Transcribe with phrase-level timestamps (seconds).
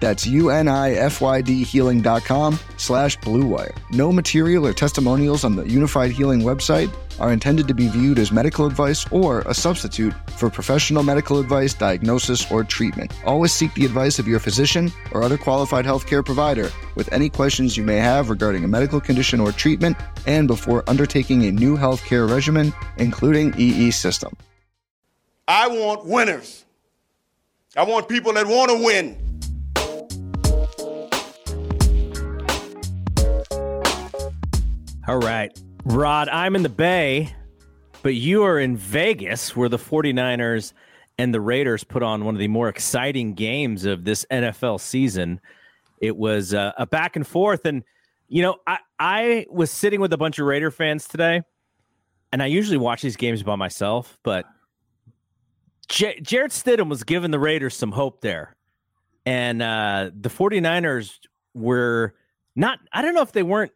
[0.00, 3.76] That's U-N-I-F-Y-D healing.com slash bluewire.
[3.90, 8.32] No material or testimonials on the Unifyd Healing website are intended to be viewed as
[8.32, 13.12] medical advice or a substitute for professional medical advice, diagnosis, or treatment.
[13.24, 17.76] Always seek the advice of your physician or other qualified healthcare provider with any questions
[17.76, 22.28] you may have regarding a medical condition or treatment and before undertaking a new healthcare
[22.28, 24.36] regimen, including EE system.
[25.46, 26.64] I want winners.
[27.76, 29.33] I want people that want to win.
[35.06, 35.52] All right.
[35.84, 37.34] Rod, I'm in the Bay,
[38.02, 40.72] but you are in Vegas where the 49ers
[41.18, 45.42] and the Raiders put on one of the more exciting games of this NFL season.
[46.00, 47.66] It was uh, a back and forth.
[47.66, 47.84] And,
[48.28, 51.42] you know, I, I was sitting with a bunch of Raider fans today,
[52.32, 54.46] and I usually watch these games by myself, but
[55.86, 58.56] J- Jarrett Stidham was giving the Raiders some hope there.
[59.26, 61.18] And uh, the 49ers
[61.52, 62.14] were
[62.56, 63.72] not, I don't know if they weren't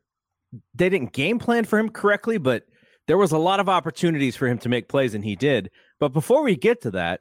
[0.75, 2.65] they didn't game plan for him correctly, but
[3.07, 5.71] there was a lot of opportunities for him to make plays, and he did.
[5.99, 7.21] But before we get to that,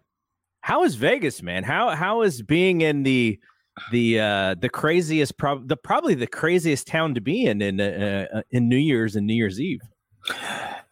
[0.61, 1.63] how is Vegas, man?
[1.63, 3.39] How how is being in the
[3.91, 8.27] the uh the craziest prob the probably the craziest town to be in in uh,
[8.33, 9.81] uh, in New Year's and New Year's Eve?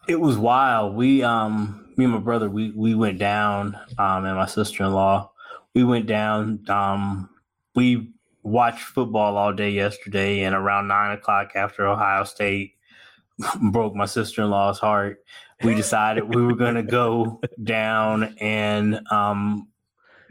[0.08, 0.96] It was wild.
[0.96, 5.32] We um me and my brother we we went down um and my sister-in-law
[5.74, 7.30] we went down um
[7.74, 8.14] we
[8.46, 12.76] watched football all day yesterday, and around nine o'clock after Ohio State
[13.72, 15.24] broke my sister in law's heart,
[15.64, 19.68] we decided we were going to go down and um,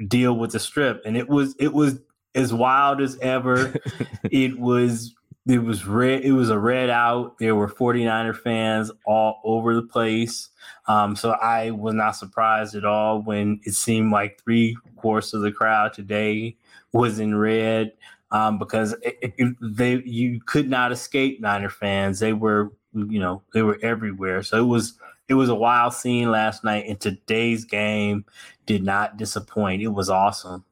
[0.07, 1.99] deal with the strip, and it was it was
[2.35, 3.75] as wild as ever.
[4.31, 5.15] it was
[5.47, 7.39] it was red it was a red out.
[7.39, 10.49] There were 49er fans all over the place.
[10.87, 15.43] Um, so i was not surprised at all when it seemed like three quarters of
[15.43, 16.57] the crowd today
[16.95, 17.93] was in red
[18.31, 22.21] um, because it, it, they you could not escape Niner fans.
[22.21, 24.43] They were you know they were everywhere.
[24.43, 28.25] So it was it was a wild scene last night, and today's game
[28.65, 29.83] did not disappoint.
[29.83, 30.65] It was awesome.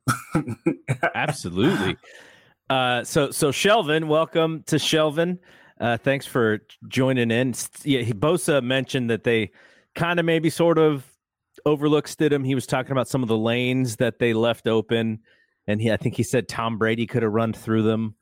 [1.15, 1.97] Absolutely.
[2.71, 5.39] Uh, so so Shelvin, welcome to Shelvin.
[5.81, 7.55] Uh, thanks for joining in.
[7.83, 9.51] Yeah, Bosa mentioned that they
[9.97, 11.05] kind of maybe sort of
[11.67, 12.47] overlooked Stidham.
[12.47, 15.19] He was talking about some of the lanes that they left open
[15.67, 18.15] and he I think he said Tom Brady could have run through them.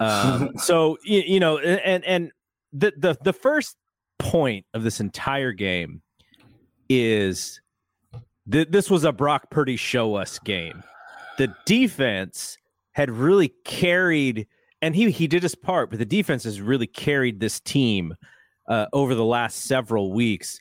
[0.00, 2.32] Um, so you, you, know, and and
[2.72, 3.76] the the the first
[4.18, 6.02] point of this entire game
[6.88, 7.60] is
[8.46, 10.82] that this was a Brock Purdy show us game.
[11.36, 12.56] The defense
[12.92, 14.46] had really carried,
[14.82, 18.14] and he he did his part, but the defense has really carried this team
[18.68, 20.60] uh, over the last several weeks,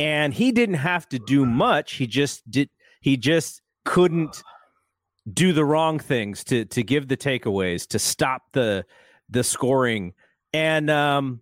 [0.00, 1.94] and he didn't have to do much.
[1.94, 2.68] He just did.
[3.00, 4.42] He just couldn't
[5.32, 8.84] do the wrong things to to give the takeaways to stop the
[9.28, 10.14] the scoring.
[10.52, 11.40] And um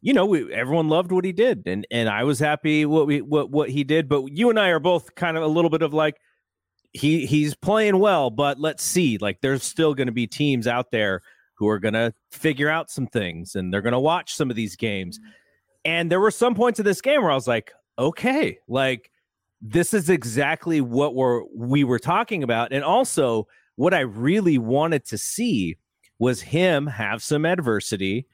[0.00, 3.20] you know we, everyone loved what he did and and I was happy what we
[3.20, 4.08] what what he did.
[4.08, 6.16] But you and I are both kind of a little bit of like
[6.92, 9.18] he he's playing well but let's see.
[9.18, 11.22] Like there's still going to be teams out there
[11.56, 14.56] who are going to figure out some things and they're going to watch some of
[14.56, 15.20] these games.
[15.84, 19.10] And there were some points of this game where I was like okay like
[19.66, 22.72] this is exactly what we're we were talking about.
[22.72, 25.76] And also what i really wanted to see
[26.20, 28.26] was him have some adversity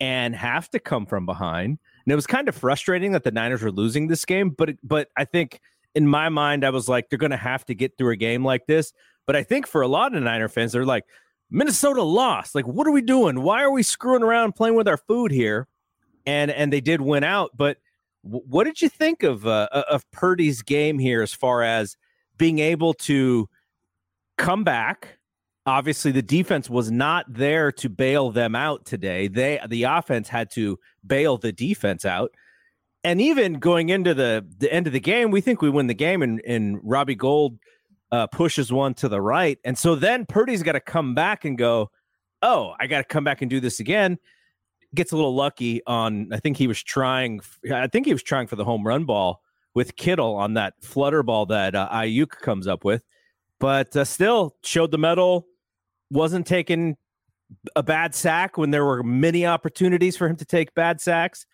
[0.00, 1.78] and have to come from behind.
[2.04, 5.08] And it was kind of frustrating that the niners were losing this game but but
[5.16, 5.60] i think
[5.94, 8.42] in my mind i was like they're going to have to get through a game
[8.42, 8.94] like this.
[9.26, 11.04] But i think for a lot of niner fans they're like
[11.50, 12.54] minnesota lost.
[12.54, 13.42] Like what are we doing?
[13.42, 15.68] Why are we screwing around playing with our food here?
[16.24, 17.76] And and they did win out but
[18.28, 21.96] what did you think of uh, of Purdy's game here, as far as
[22.36, 23.48] being able to
[24.36, 25.18] come back?
[25.66, 29.28] Obviously, the defense was not there to bail them out today.
[29.28, 32.32] They the offense had to bail the defense out.
[33.04, 35.94] And even going into the, the end of the game, we think we win the
[35.94, 37.58] game, and, and Robbie Gould
[38.10, 39.58] uh, pushes one to the right.
[39.64, 41.90] And so then Purdy's got to come back and go,
[42.42, 44.18] Oh, I got to come back and do this again
[44.94, 46.32] gets a little lucky on.
[46.32, 47.40] I think he was trying.
[47.72, 49.42] I think he was trying for the home run ball
[49.74, 53.02] with Kittle on that flutter ball that uh, Aiyuk comes up with,
[53.58, 55.46] but uh, still showed the medal.
[56.10, 56.96] Wasn't taking
[57.76, 61.46] a bad sack when there were many opportunities for him to take bad sacks.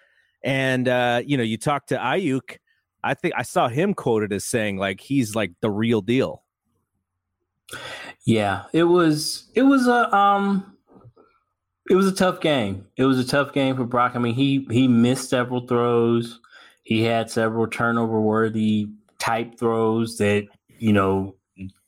[0.42, 2.58] And uh, you know, you talk to Aiyuk.
[3.02, 6.42] I think I saw him quoted as saying like he's like the real deal.
[8.24, 10.73] Yeah, it was it was a um
[11.88, 12.86] it was a tough game.
[12.96, 14.12] It was a tough game for Brock.
[14.14, 16.40] I mean, he he missed several throws.
[16.82, 18.88] He had several turnover worthy
[19.18, 20.46] type throws that,
[20.78, 21.36] you know,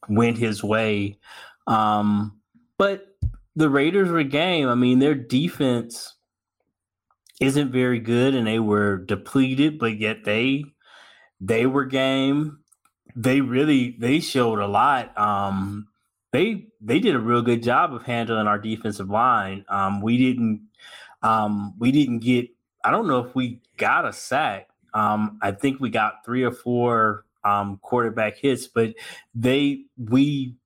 [0.08, 1.18] went his way.
[1.66, 2.40] Um,
[2.78, 3.16] but
[3.56, 4.68] the Raiders were game.
[4.68, 6.14] I mean, their defense
[7.40, 10.64] isn't very good and they were depleted, but yet they
[11.40, 12.58] they were game.
[13.14, 15.16] They really they showed a lot.
[15.18, 15.88] Um
[16.36, 19.64] they they did a real good job of handling our defensive line.
[19.68, 20.68] Um we didn't
[21.22, 22.50] um we didn't get
[22.84, 24.68] I don't know if we got a sack.
[24.92, 28.94] Um I think we got three or four um quarterback hits, but
[29.34, 30.56] they we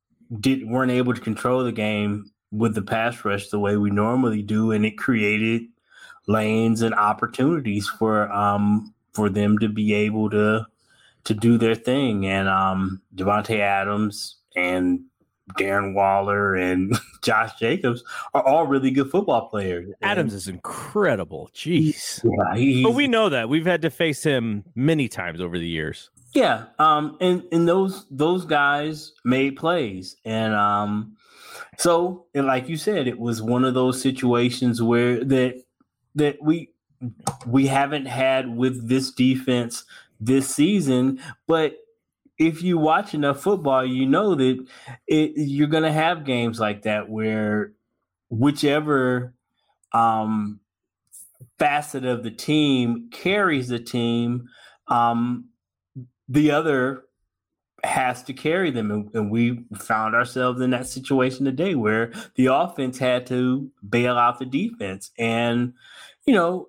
[0.40, 4.42] did weren't able to control the game with the pass rush the way we normally
[4.42, 5.62] do, and it created
[6.26, 10.66] lanes and opportunities for um for them to be able to
[11.22, 12.26] to do their thing.
[12.26, 15.04] And um Adams and
[15.58, 18.04] Darren Waller and Josh Jacobs
[18.34, 19.92] are all really good football players.
[20.02, 21.50] Adams is incredible.
[21.54, 22.22] Jeez.
[22.24, 23.48] Yeah, but we know that.
[23.48, 26.10] We've had to face him many times over the years.
[26.34, 26.66] Yeah.
[26.78, 30.16] Um and, and those those guys made plays.
[30.24, 31.16] And um
[31.78, 35.62] so, and like you said, it was one of those situations where that
[36.14, 36.70] that we
[37.46, 39.84] we haven't had with this defense
[40.20, 41.76] this season, but
[42.40, 44.66] if you watch enough football, you know that
[45.06, 47.72] it, you're going to have games like that where
[48.30, 49.34] whichever
[49.92, 50.58] um,
[51.58, 54.48] facet of the team carries the team,
[54.88, 55.50] um,
[56.30, 57.04] the other
[57.84, 58.90] has to carry them.
[58.90, 64.16] And, and, we found ourselves in that situation today where the offense had to bail
[64.16, 65.10] out the defense.
[65.18, 65.74] And,
[66.24, 66.68] you know,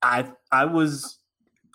[0.00, 1.19] I I was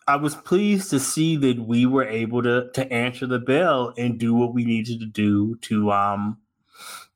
[0.08, 4.20] I was pleased to see that we were able to to answer the bell and
[4.20, 6.38] do what we needed to do to um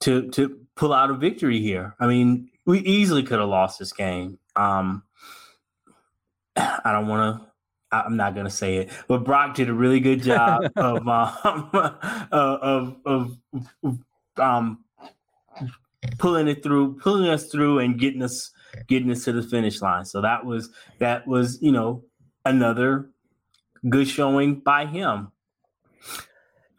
[0.02, 1.96] to to pull out a victory here.
[2.00, 4.40] I mean, we easily could have lost this game.
[4.56, 5.04] Um
[6.56, 7.50] I don't want to
[7.92, 11.70] I'm not gonna say it, but Brock did a really good job of, um,
[12.32, 13.38] of of
[13.84, 14.00] of
[14.38, 14.84] um
[16.18, 18.52] pulling it through, pulling us through, and getting us
[18.88, 20.06] getting us to the finish line.
[20.06, 20.70] So that was
[21.00, 22.04] that was you know
[22.50, 23.10] another
[23.88, 25.32] good showing by him.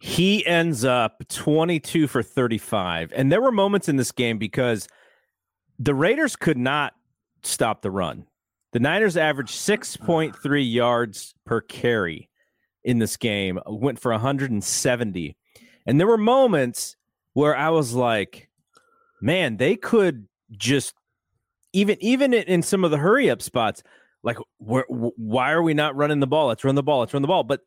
[0.00, 3.12] He ends up 22 for 35.
[3.14, 4.88] And there were moments in this game because
[5.78, 6.94] the Raiders could not
[7.42, 8.26] stop the run.
[8.72, 12.28] The Niners averaged 6.3 yards per carry
[12.84, 15.36] in this game, went for 170.
[15.86, 16.96] And there were moments
[17.34, 18.48] where I was like,
[19.20, 20.94] man, they could just
[21.72, 23.82] even even in some of the hurry up spots,
[24.22, 26.48] like why are we not running the ball?
[26.48, 27.00] Let's run the ball.
[27.00, 27.44] Let's run the ball.
[27.44, 27.60] But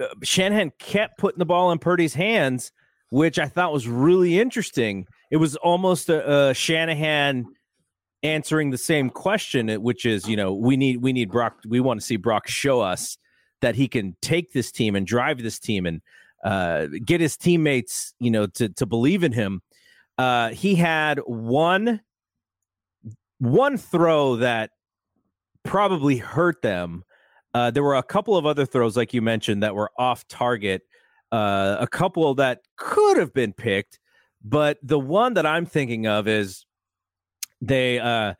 [0.00, 2.72] uh, Shanahan kept putting the ball in Purdy's hands,
[3.10, 5.06] which I thought was really interesting.
[5.30, 7.46] It was almost a, a Shanahan
[8.22, 11.58] answering the same question, which is, you know, we need we need Brock.
[11.66, 13.16] We want to see Brock show us
[13.62, 16.02] that he can take this team and drive this team and
[16.44, 19.62] uh, get his teammates, you know, to to believe in him.
[20.18, 22.00] Uh, he had one
[23.38, 24.70] one throw that
[25.66, 27.04] probably hurt them.
[27.54, 30.82] Uh, there were a couple of other throws, like you mentioned, that were off target.
[31.32, 33.98] Uh, a couple that could have been picked,
[34.44, 36.64] but the one that I'm thinking of is
[37.60, 38.34] they uh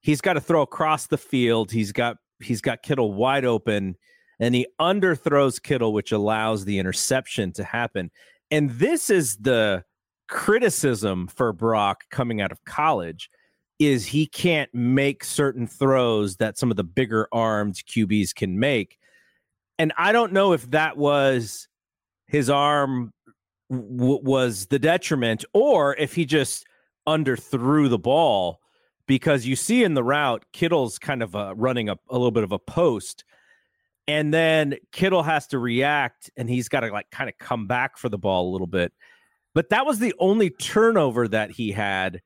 [0.00, 1.70] he's got to throw across the field.
[1.70, 3.96] He's got he's got Kittle wide open
[4.40, 8.10] and he underthrows Kittle, which allows the interception to happen.
[8.50, 9.84] And this is the
[10.28, 13.30] criticism for Brock coming out of college
[13.88, 18.98] is he can't make certain throws that some of the bigger armed QBs can make.
[19.78, 21.68] And I don't know if that was
[22.26, 23.12] his arm
[23.70, 26.64] w- was the detriment or if he just
[27.06, 28.60] underthrew the ball
[29.06, 32.44] because you see in the route Kittle's kind of uh, running a, a little bit
[32.44, 33.24] of a post
[34.08, 37.98] and then Kittle has to react and he's got to like kind of come back
[37.98, 38.92] for the ball a little bit.
[39.54, 42.20] But that was the only turnover that he had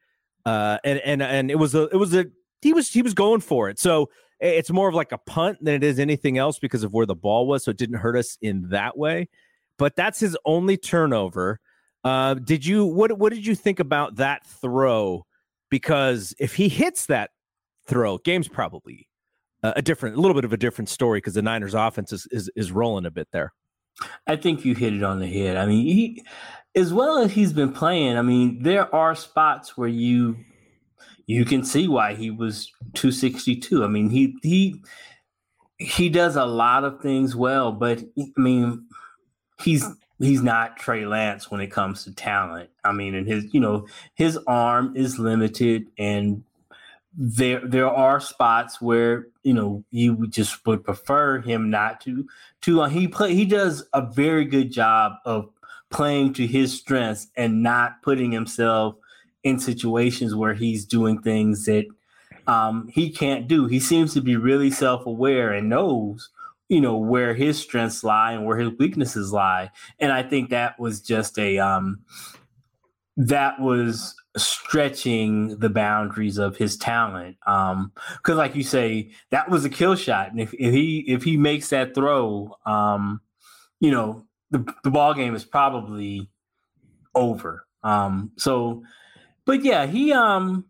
[0.47, 2.25] uh, and and and it was a it was a
[2.63, 3.79] he was he was going for it.
[3.79, 4.09] So
[4.41, 7.15] it's more of like a punt than it is anything else because of where the
[7.15, 7.65] ball was.
[7.65, 9.29] So it didn't hurt us in that way.
[9.79, 11.61] But that's his only turnover.
[12.05, 15.27] Uh, did you what what did you think about that throw?
[15.69, 17.31] Because if he hits that
[17.87, 18.19] throw.
[18.19, 19.09] Game's probably
[19.63, 22.51] a different, a little bit of a different story because the Niners' offense is, is
[22.55, 23.53] is rolling a bit there.
[24.27, 25.57] I think you hit it on the head.
[25.57, 26.25] I mean, he,
[26.75, 28.17] as well as he's been playing.
[28.17, 30.37] I mean, there are spots where you
[31.27, 33.83] you can see why he was 262.
[33.83, 34.83] I mean, he he
[35.79, 38.87] he does a lot of things well, but I mean,
[39.61, 39.85] he's
[40.19, 42.71] he's not Trey Lance when it comes to talent.
[42.85, 46.45] I mean, and his you know his arm is limited, and
[47.17, 52.27] there there are spots where you know you just would prefer him not to
[52.61, 55.49] to uh, he play he does a very good job of
[55.91, 58.97] playing to his strengths and not putting himself
[59.45, 61.87] in situations where he's doing things that
[62.49, 63.67] um, he can't do.
[63.67, 66.31] He seems to be really self aware and knows
[66.69, 69.71] you know where his strengths lie and where his weaknesses lie
[70.01, 72.01] and i think that was just a um
[73.17, 79.65] that was stretching the boundaries of his talent um because like you say that was
[79.65, 83.21] a kill shot and if, if he if he makes that throw um
[83.81, 86.29] you know the, the ball game is probably
[87.15, 88.83] over um so
[89.47, 90.67] but yeah he um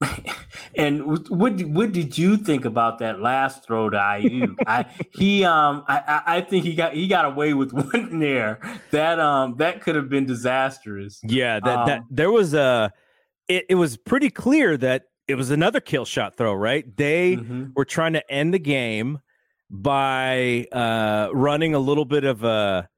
[0.76, 4.56] and what what did you think about that last throw to Aiyuk?
[4.66, 8.58] I he um I I think he got he got away with one there
[8.90, 11.20] that um that could have been disastrous.
[11.22, 12.92] Yeah, that um, that there was a
[13.48, 16.84] it, it was pretty clear that it was another kill shot throw, right?
[16.96, 17.66] They mm-hmm.
[17.74, 19.20] were trying to end the game
[19.70, 22.88] by uh running a little bit of a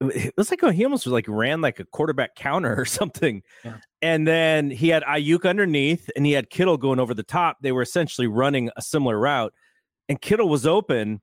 [0.00, 3.42] it was like he almost was like ran like a quarterback counter or something.
[3.64, 3.76] Yeah.
[4.02, 7.58] And then he had Aiyuk underneath and he had Kittle going over the top.
[7.60, 9.54] They were essentially running a similar route.
[10.08, 11.22] And Kittle was open,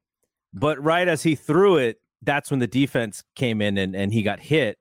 [0.54, 4.24] but right as he threw it, that's when the defense came in and, and he
[4.24, 4.78] got hit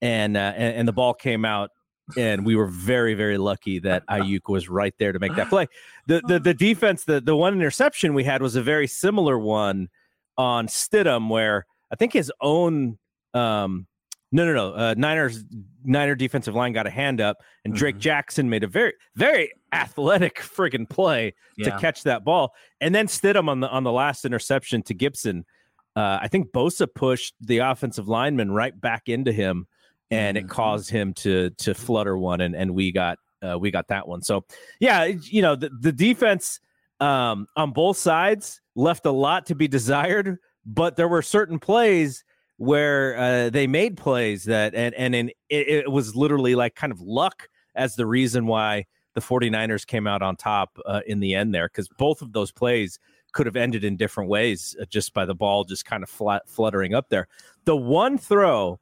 [0.00, 1.70] and, uh, and and the ball came out.
[2.16, 5.66] And we were very, very lucky that Aiyuk was right there to make that play.
[6.06, 9.88] The the the defense, the the one interception we had was a very similar one
[10.36, 12.98] on Stidham, where I think his own
[13.32, 13.86] um,
[14.32, 14.74] no, no, no.
[14.74, 15.44] Uh, Niners
[15.84, 18.00] Niner defensive line got a hand up, and Drake Mhm.
[18.00, 23.48] Jackson made a very, very athletic friggin' play to catch that ball, and then Stidham
[23.48, 25.44] on the on the last interception to Gipson.
[25.96, 29.66] Uh, I think Bosa pushed the offensive lineman right back into him,
[30.10, 30.50] and it Mhm.
[30.50, 34.22] caused him to to flutter one, and and we got uh, we got that one.
[34.22, 34.44] So
[34.80, 36.60] yeah, you know the the defense
[37.00, 42.24] um, on both sides left a lot to be desired, but there were certain plays
[42.56, 46.92] where uh, they made plays that and and in, it, it was literally like kind
[46.92, 51.34] of luck as the reason why the 49ers came out on top uh, in the
[51.34, 52.98] end there because both of those plays
[53.32, 56.48] could have ended in different ways uh, just by the ball just kind of flat,
[56.48, 57.26] fluttering up there
[57.64, 58.78] the one throw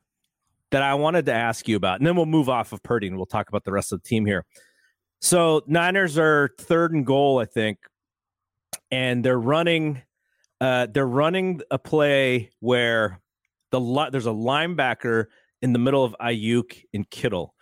[0.73, 3.17] that i wanted to ask you about and then we'll move off of purdy and
[3.17, 4.45] we'll talk about the rest of the team here
[5.21, 7.79] so niners are third and goal i think
[8.91, 10.03] and they're running
[10.63, 13.21] uh, they're running a play where
[13.73, 15.25] the li- there's a linebacker
[15.61, 17.55] in the middle of Aiyuk and Kittle.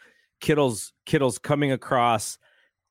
[0.42, 2.36] Kittle's Kittle's coming across,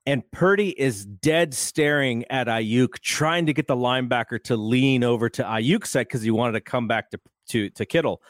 [0.08, 5.30] and Purdy is dead staring at Aiyuk, trying to get the linebacker to lean over
[5.30, 8.22] to Aiyuk's side because he wanted to come back to, to to Kittle.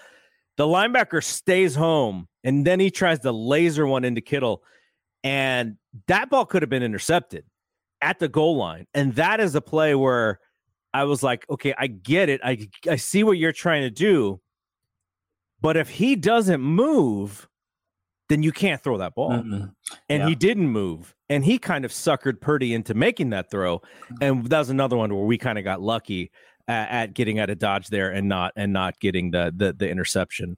[0.59, 4.61] The linebacker stays home, and then he tries to laser one into Kittle,
[5.23, 7.45] and that ball could have been intercepted
[8.01, 8.85] at the goal line.
[8.93, 10.41] And that is a play where
[10.93, 12.41] I was like, okay, I get it.
[12.43, 14.41] I I see what you're trying to do.
[15.61, 17.47] But if he doesn't move,
[18.27, 19.31] then you can't throw that ball.
[19.31, 19.73] Mm-mm.
[20.09, 20.27] And Yeah.
[20.27, 21.15] he didn't move.
[21.29, 23.79] And he kind of suckered Purdy into making that throw.
[23.79, 24.15] Mm-hmm.
[24.23, 26.31] And that was another one where we kind of got lucky
[26.69, 29.89] at, at getting out of dodge there and not and not getting the the, the
[29.89, 30.55] interception.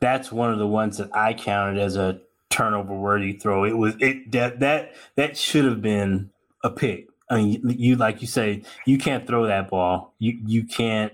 [0.00, 3.64] That's one of the ones that I counted as a turnover worthy throw.
[3.64, 6.30] It was it that that that should have been
[6.62, 7.08] a pick.
[7.28, 10.14] I mean, you like you say, you can't throw that ball.
[10.18, 11.12] You you can't.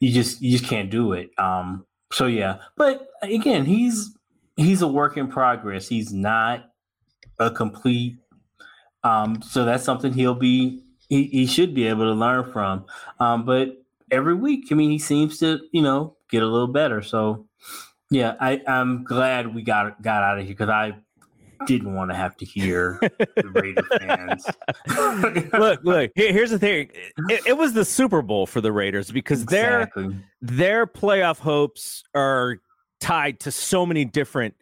[0.00, 1.30] You just you just can't do it.
[1.38, 1.86] Um.
[2.12, 4.16] So yeah, but again, he's
[4.56, 5.88] he's a work in progress.
[5.88, 6.70] He's not
[7.38, 8.16] a complete.
[9.04, 9.40] Um.
[9.42, 10.82] So that's something he'll be.
[11.12, 12.86] He, he should be able to learn from.
[13.20, 13.44] Um.
[13.44, 17.02] But every week, I mean, he seems to you know get a little better.
[17.02, 17.46] So
[18.10, 20.94] yeah, I, I'm glad we got got out of here because I
[21.66, 24.46] didn't want to have to hear the Raider fans.
[25.52, 26.10] look, look.
[26.14, 26.88] Here's the thing.
[27.28, 29.90] It, it was the Super Bowl for the Raiders because their
[30.40, 32.58] their playoff hopes are
[33.00, 34.54] tied to so many different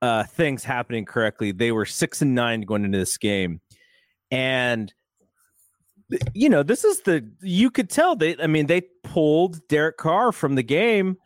[0.00, 1.52] uh, things happening correctly.
[1.52, 3.60] They were six and nine going into this game,
[4.30, 4.92] and
[6.34, 8.36] you know this is the you could tell they.
[8.38, 11.16] I mean, they pulled Derek Carr from the game,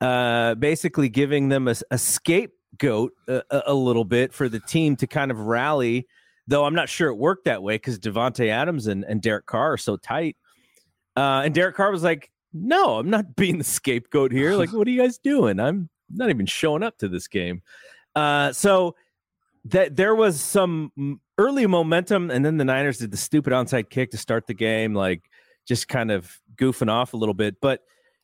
[0.00, 4.96] uh, basically giving them a, a scapegoat a, a, a little bit for the team
[4.96, 6.06] to kind of rally
[6.48, 9.74] though I'm not sure it worked that way because Davante Adams and, and Derek Carr
[9.74, 10.36] are so tight.
[11.14, 14.54] Uh, and Derek Carr was like, "No, I'm not being the scapegoat here.
[14.54, 15.60] Like, what are you guys doing?
[15.60, 17.62] I'm not even showing up to this game."
[18.16, 18.96] Uh, so
[19.66, 24.10] that there was some early momentum, and then the Niners did the stupid onside kick
[24.10, 25.22] to start the game, like
[25.66, 27.60] just kind of goofing off a little bit.
[27.60, 27.80] But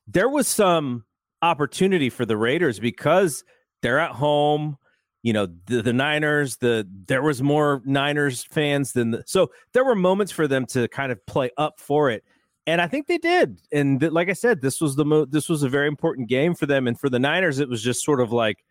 [0.07, 1.05] there was some
[1.41, 3.45] opportunity for the Raiders because
[3.83, 4.77] they're at home.
[5.23, 9.85] You know, the, the Niners, the there was more Niners fans than the, so there
[9.85, 12.25] were moments for them to kind of play up for it.
[12.67, 13.61] And I think they did.
[13.73, 16.55] And th- like I said, this was the mo- this was a very important game
[16.55, 16.87] for them.
[16.87, 18.65] And for the Niners, it was just sort of like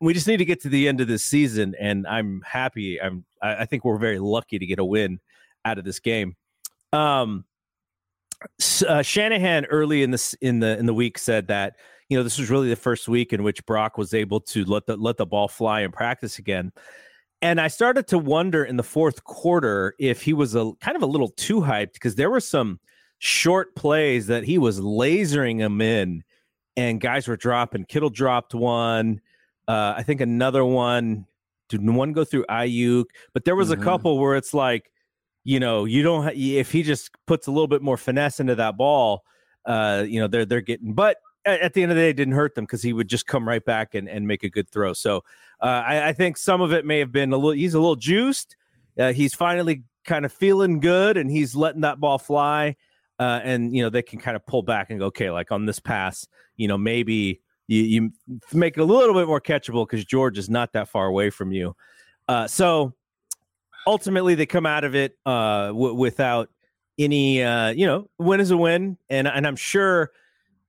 [0.00, 1.74] we just need to get to the end of this season.
[1.80, 3.00] And I'm happy.
[3.00, 5.20] I'm I, I think we're very lucky to get a win
[5.64, 6.36] out of this game.
[6.92, 7.44] Um,
[8.86, 11.76] uh, Shanahan early in this in the in the week said that
[12.08, 14.86] you know this was really the first week in which Brock was able to let
[14.86, 16.72] the let the ball fly in practice again.
[17.42, 21.02] And I started to wonder in the fourth quarter if he was a kind of
[21.02, 22.80] a little too hyped because there were some
[23.18, 26.22] short plays that he was lasering them in,
[26.76, 27.84] and guys were dropping.
[27.84, 29.20] Kittle dropped one.
[29.68, 31.26] Uh, I think another one.
[31.68, 33.06] Did one go through Aiyuk?
[33.32, 33.80] But there was mm-hmm.
[33.80, 34.90] a couple where it's like
[35.46, 38.76] you know, you don't if he just puts a little bit more finesse into that
[38.76, 39.22] ball,
[39.64, 40.92] uh, you know, they're they're getting.
[40.92, 43.08] But at, at the end of the day, it didn't hurt them because he would
[43.08, 44.92] just come right back and, and make a good throw.
[44.92, 45.18] So
[45.62, 47.52] uh, I, I, think some of it may have been a little.
[47.52, 48.56] He's a little juiced.
[48.98, 52.74] Uh, he's finally kind of feeling good, and he's letting that ball fly.
[53.20, 55.64] Uh, and you know they can kind of pull back and go, okay, like on
[55.64, 58.10] this pass, you know, maybe you, you
[58.52, 61.52] make it a little bit more catchable because George is not that far away from
[61.52, 61.74] you.
[62.28, 62.94] Uh, so
[63.86, 66.48] ultimately they come out of it uh, w- without
[66.98, 68.96] any uh, you know win is a win.
[69.10, 70.12] And and i'm sure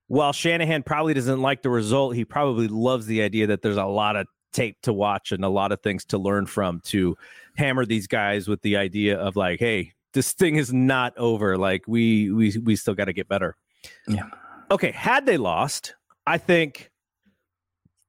[0.08, 3.86] while shanahan probably doesn't like the result he probably loves the idea that there's a
[3.86, 7.16] lot of tape to watch and a lot of things to learn from to
[7.58, 11.58] hammer these guys with the idea of like hey this thing is not over.
[11.58, 13.56] Like we we we still got to get better.
[14.08, 14.24] Yeah.
[14.72, 15.96] Okay had they lost
[16.28, 16.92] i think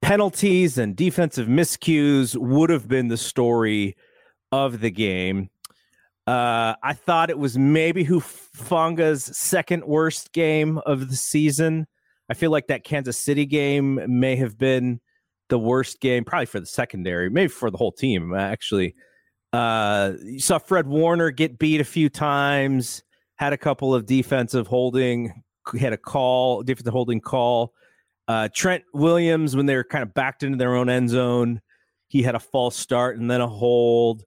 [0.02, 3.96] penalties and defensive miscues would have been the story
[4.52, 5.50] of the game.
[6.26, 11.86] Uh, I thought it was maybe Hufanga's second worst game of the season.
[12.28, 15.00] I feel like that Kansas City game may have been
[15.48, 18.94] the worst game, probably for the secondary, maybe for the whole team, actually.
[19.54, 23.02] Uh, you saw Fred Warner get beat a few times,
[23.36, 25.42] had a couple of defensive holding,
[25.80, 27.72] had a call, defensive holding call.
[28.28, 31.62] Uh, Trent Williams, when they were kind of backed into their own end zone,
[32.08, 34.24] he had a false start and then a hold.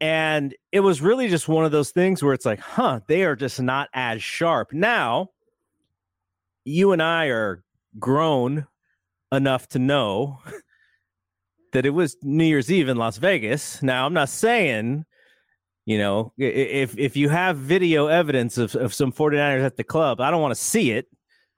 [0.00, 3.36] And it was really just one of those things where it's like, huh, they are
[3.36, 4.72] just not as sharp.
[4.72, 5.30] Now,
[6.64, 7.62] you and I are
[7.98, 8.66] grown
[9.30, 10.40] enough to know
[11.72, 13.82] that it was New Year's Eve in Las Vegas.
[13.82, 15.04] Now, I'm not saying,
[15.84, 20.20] you know, if if you have video evidence of, of some 49ers at the club,
[20.20, 21.06] I don't want to see it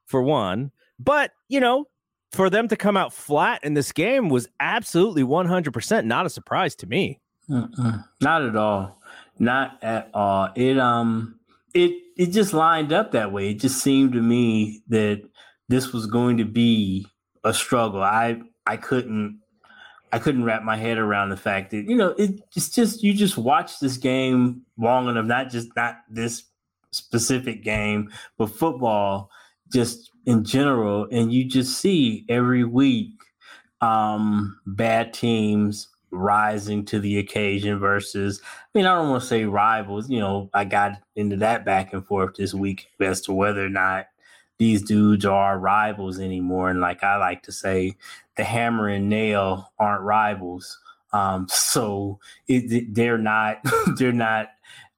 [0.07, 0.71] for one.
[0.99, 1.87] But, you know,
[2.33, 6.75] for them to come out flat in this game was absolutely 100% not a surprise
[6.77, 7.21] to me.
[7.49, 8.05] Mm-mm.
[8.21, 9.01] Not at all.
[9.39, 10.49] Not at all.
[10.55, 11.39] It um
[11.75, 13.51] it it just lined up that way.
[13.51, 15.23] It just seemed to me that
[15.69, 17.07] this was going to be
[17.43, 18.03] a struggle.
[18.03, 19.41] I I couldn't
[20.13, 23.13] I couldn't wrap my head around the fact that you know it, it's just you
[23.13, 26.45] just watch this game long enough, not just not this
[26.93, 29.31] specific game, but football
[29.73, 33.11] just in general, and you just see every week
[33.81, 39.45] um, bad teams rising to the occasion versus I mean I don't want to say
[39.45, 43.65] rivals, you know, I got into that back and forth this week as to whether
[43.65, 44.07] or not
[44.59, 46.71] these dudes are rivals anymore.
[46.71, 47.97] And like I like to say,
[48.37, 50.79] the hammer and nail aren't rivals.
[51.13, 53.59] Um, so it, they're not
[53.97, 54.49] they're not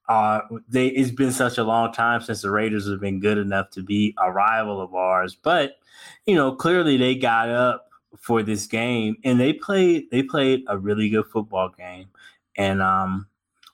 [0.07, 3.69] uh, they it's been such a long time since the Raiders have been good enough
[3.71, 5.35] to be a rival of ours.
[5.35, 5.77] But
[6.25, 10.77] you know, clearly they got up for this game, and they played they played a
[10.77, 12.07] really good football game,
[12.55, 13.27] and um,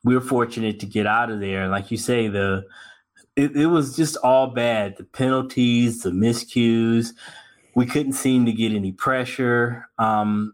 [0.04, 1.68] we were fortunate to get out of there.
[1.68, 2.66] Like you say, the
[3.36, 4.98] it, it was just all bad.
[4.98, 7.14] The penalties, the miscues,
[7.76, 9.88] we couldn't seem to get any pressure.
[9.98, 10.54] Um,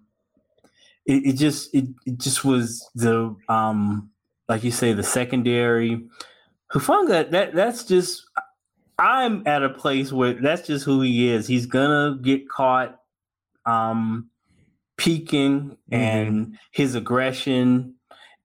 [1.05, 4.09] it, it just it, it just was the um,
[4.49, 6.07] like you say the secondary.
[6.73, 8.25] Hufanga, that that's just
[8.97, 11.47] I'm at a place where that's just who he is.
[11.47, 12.99] He's gonna get caught
[13.65, 14.29] um,
[14.97, 15.93] peeking mm-hmm.
[15.93, 17.95] and his aggression.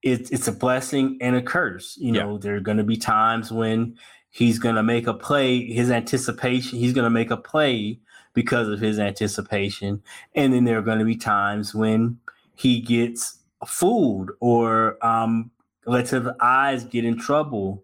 [0.01, 1.97] It's it's a blessing and a curse.
[1.97, 2.39] You know, yeah.
[2.39, 3.97] there are to be times when
[4.29, 5.65] he's to make a play.
[5.65, 7.99] His anticipation, he's to make a play
[8.33, 10.03] because of his anticipation,
[10.35, 12.19] and then there are to be times when
[12.53, 15.51] he gets fooled or um,
[15.85, 17.83] lets his eyes get in trouble,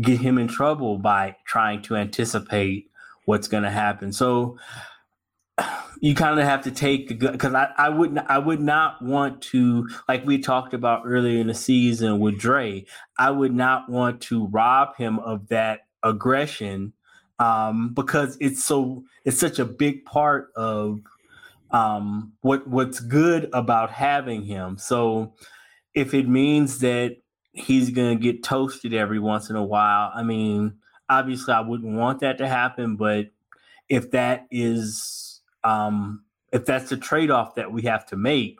[0.00, 2.90] get him in trouble by trying to anticipate
[3.24, 4.12] what's going to happen.
[4.12, 4.58] So
[6.00, 9.42] you kind of have to take the because I, I wouldn't I would not want
[9.42, 12.84] to like we talked about earlier in the season with Dre.
[13.18, 16.92] I would not want to rob him of that aggression
[17.38, 21.00] um, because it's so it's such a big part of
[21.70, 24.78] um, what what's good about having him.
[24.78, 25.34] So
[25.94, 27.16] if it means that
[27.56, 30.74] he's going to get toasted every once in a while, I mean,
[31.08, 33.30] obviously I wouldn't want that to happen, but
[33.88, 38.58] if that is um, if that's the trade off that we have to make,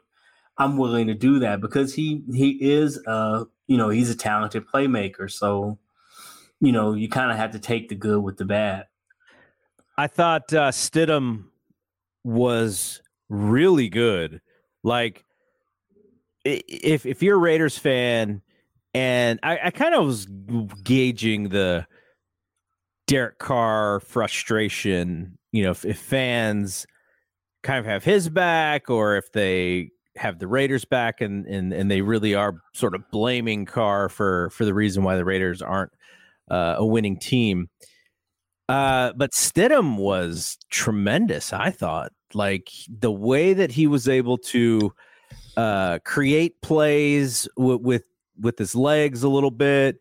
[0.59, 4.66] I'm willing to do that because he he is a you know he's a talented
[4.66, 5.30] playmaker.
[5.30, 5.78] So
[6.61, 8.87] you know you kind of have to take the good with the bad.
[9.98, 11.44] I thought uh, Stidham
[12.24, 14.40] was really good.
[14.82, 15.24] Like
[16.44, 18.42] if if you're a Raiders fan,
[18.96, 20.24] and I, I kind of was
[20.82, 21.87] gauging the
[23.06, 25.37] Derek Carr frustration.
[25.52, 26.87] You know, if, if fans
[27.62, 31.90] kind of have his back, or if they have the Raiders back, and and and
[31.90, 35.92] they really are sort of blaming Carr for for the reason why the Raiders aren't
[36.50, 37.68] uh, a winning team.
[38.66, 41.52] Uh, but Stidham was tremendous.
[41.52, 44.90] I thought, like the way that he was able to
[45.59, 48.04] uh, create plays w- with
[48.40, 49.99] with his legs a little bit.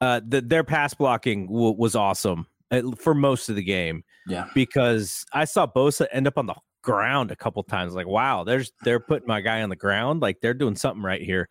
[0.00, 4.04] Uh, the, their pass blocking w- was awesome uh, for most of the game.
[4.26, 7.94] Yeah, because I saw Bosa end up on the ground a couple times.
[7.94, 10.22] Like, wow, there's they're putting my guy on the ground.
[10.22, 11.48] Like they're doing something right here.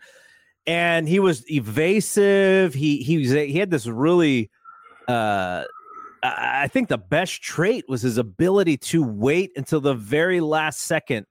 [0.65, 2.73] And he was evasive.
[2.73, 4.49] He he was he had this really
[5.07, 5.63] uh
[6.23, 11.25] I think the best trait was his ability to wait until the very last second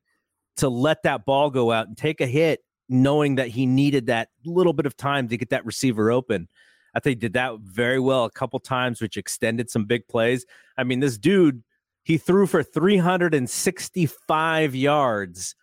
[0.58, 4.30] to let that ball go out and take a hit, knowing that he needed that
[4.44, 6.48] little bit of time to get that receiver open.
[6.94, 10.44] I think he did that very well a couple times, which extended some big plays.
[10.78, 11.62] I mean, this dude,
[12.04, 15.54] he threw for 365 yards.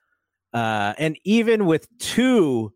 [0.54, 2.72] Uh, and even with two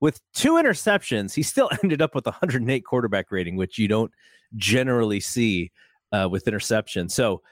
[0.00, 4.10] with two interceptions, he still ended up with 108 quarterback rating, which you don't
[4.56, 5.70] generally see
[6.12, 7.12] uh, with interceptions.
[7.12, 7.42] So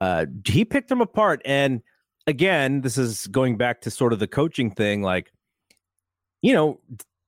[0.00, 1.42] uh, he picked them apart.
[1.44, 1.82] And
[2.26, 5.02] again, this is going back to sort of the coaching thing.
[5.02, 5.32] Like,
[6.42, 6.80] you know,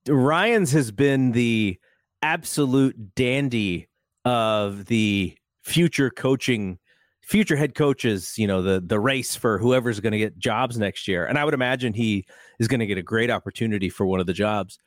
[0.09, 1.79] Ryans has been the
[2.23, 3.89] absolute dandy
[4.25, 6.79] of the future coaching
[7.23, 11.07] future head coaches you know the the race for whoever's going to get jobs next
[11.07, 12.25] year and i would imagine he
[12.63, 14.79] is going to get a great opportunity for one of the jobs.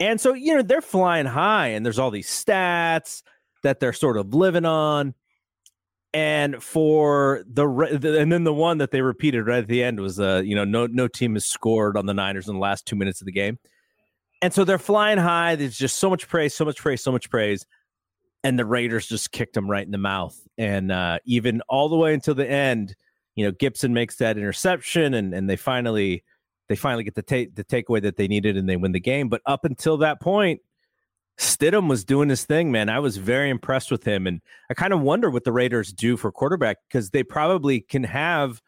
[0.00, 3.22] And so you know they're flying high and there's all these stats
[3.64, 5.14] that they're sort of living on
[6.14, 10.18] and for the and then the one that they repeated right at the end was
[10.18, 12.96] uh you know no no team has scored on the Niners in the last 2
[12.96, 13.58] minutes of the game.
[14.40, 15.56] And so they're flying high.
[15.56, 17.66] There's just so much praise, so much praise, so much praise.
[18.44, 20.38] And the Raiders just kicked them right in the mouth.
[20.56, 22.94] And uh, even all the way until the end,
[23.34, 26.22] you know, Gipson makes that interception and, and they finally
[26.68, 29.28] they finally get the take the takeaway that they needed and they win the game.
[29.28, 30.60] But up until that point,
[31.38, 32.88] Stidham was doing his thing, man.
[32.88, 36.16] I was very impressed with him, and I kind of wonder what the Raiders do
[36.16, 38.60] for quarterback because they probably can have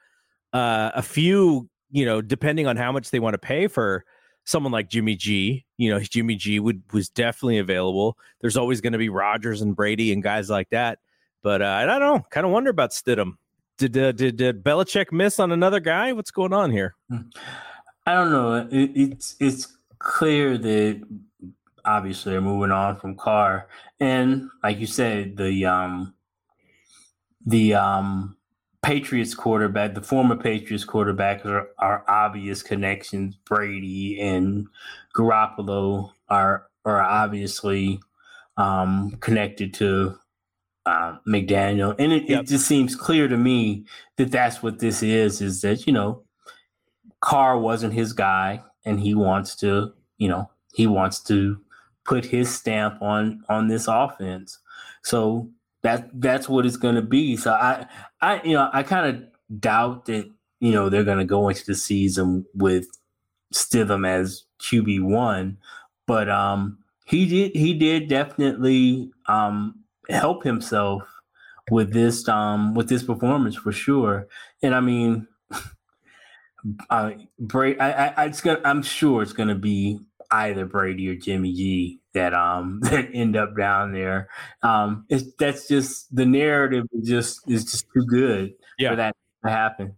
[0.52, 4.04] uh, a few, you know, depending on how much they want to pay for
[4.44, 5.64] someone like Jimmy G.
[5.78, 8.16] You know, Jimmy G would was definitely available.
[8.40, 11.00] There's always going to be Rodgers and Brady and guys like that,
[11.42, 12.24] but uh, I don't know.
[12.30, 13.32] Kind of wonder about Stidham.
[13.78, 16.12] Did, uh, did did Belichick miss on another guy?
[16.12, 16.94] What's going on here?
[18.06, 18.68] I don't know.
[18.70, 21.02] It, it's it's clear that
[21.96, 26.14] obviously are moving on from Carr, and like you said, the um,
[27.44, 28.36] the um,
[28.82, 33.36] Patriots quarterback, the former Patriots quarterback, are, are obvious connections.
[33.46, 34.66] Brady and
[35.14, 38.00] Garoppolo are are obviously
[38.56, 40.18] um, connected to
[40.86, 42.42] uh, McDaniel, and it, yep.
[42.42, 43.84] it just seems clear to me
[44.16, 45.40] that that's what this is.
[45.40, 46.22] Is that you know,
[47.20, 51.60] Carr wasn't his guy, and he wants to, you know, he wants to
[52.10, 54.58] put his stamp on on this offense.
[55.02, 55.48] So
[55.82, 57.36] that that's what it's going to be.
[57.36, 57.86] So I
[58.20, 61.64] I you know I kind of doubt that you know they're going to go into
[61.64, 62.86] the season with
[63.54, 65.58] Stidham as QB one,
[66.06, 69.76] but um he did he did definitely um
[70.08, 71.04] help himself
[71.70, 74.26] with this um with this performance for sure.
[74.62, 75.28] And I mean.
[76.90, 79.98] I, I, I, it's gonna, I'm sure it's going to be
[80.30, 84.28] either Brady or Jimmy G that um that end up down there.
[84.62, 88.90] Um, it's that's just the narrative is just is just too good yeah.
[88.90, 89.96] for that to happen.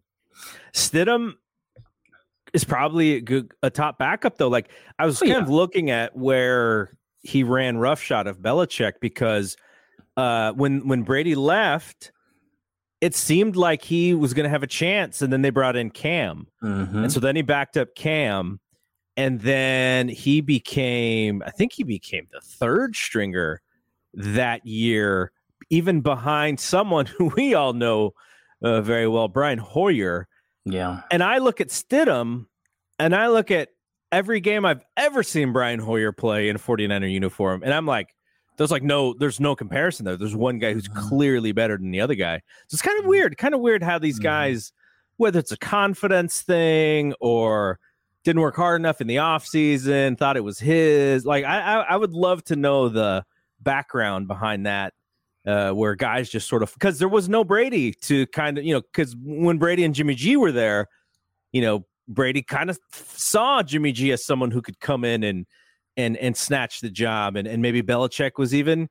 [0.73, 1.35] Stidham
[2.53, 4.49] is probably a good a top backup though.
[4.49, 5.42] Like I was oh, kind yeah.
[5.42, 9.57] of looking at where he ran roughshod of Belichick because
[10.16, 12.12] uh, when when Brady left,
[13.01, 15.90] it seemed like he was going to have a chance, and then they brought in
[15.90, 17.05] Cam, Mhm.
[17.05, 18.61] and so then he backed up Cam,
[19.16, 23.61] and then he became, I think he became the third stringer
[24.14, 25.33] that year,
[25.70, 28.14] even behind someone who we all know
[28.62, 30.29] uh, very well, Brian Hoyer.
[30.64, 31.01] Yeah.
[31.11, 32.46] And I look at Stidham
[32.98, 33.70] and I look at
[34.12, 37.62] every game I've ever seen Brian Hoyer play in a 49er uniform.
[37.64, 38.14] And I'm like,
[38.59, 40.16] there's like no, there's no comparison there.
[40.16, 41.09] There's one guy who's Mhm.
[41.09, 42.42] clearly better than the other guy.
[42.68, 44.25] So it's kind of weird, kind of weird how these Mhm.
[44.25, 44.72] guys,
[45.16, 47.81] whether it's a confidence thing or
[48.25, 51.25] didn't work hard enough in the offseason, thought it was his.
[51.25, 53.25] Like I, I, I would love to know the
[53.61, 54.93] background behind that
[55.47, 58.75] uh, where guys just sort of because there was no Brady to kind of you
[58.75, 60.89] know because when Brady and Jimmy G were there,
[61.53, 65.47] you know Brady kind of saw Jimmy G as someone who could come in and
[65.97, 68.89] and and snatch the job, and and maybe Belichick was even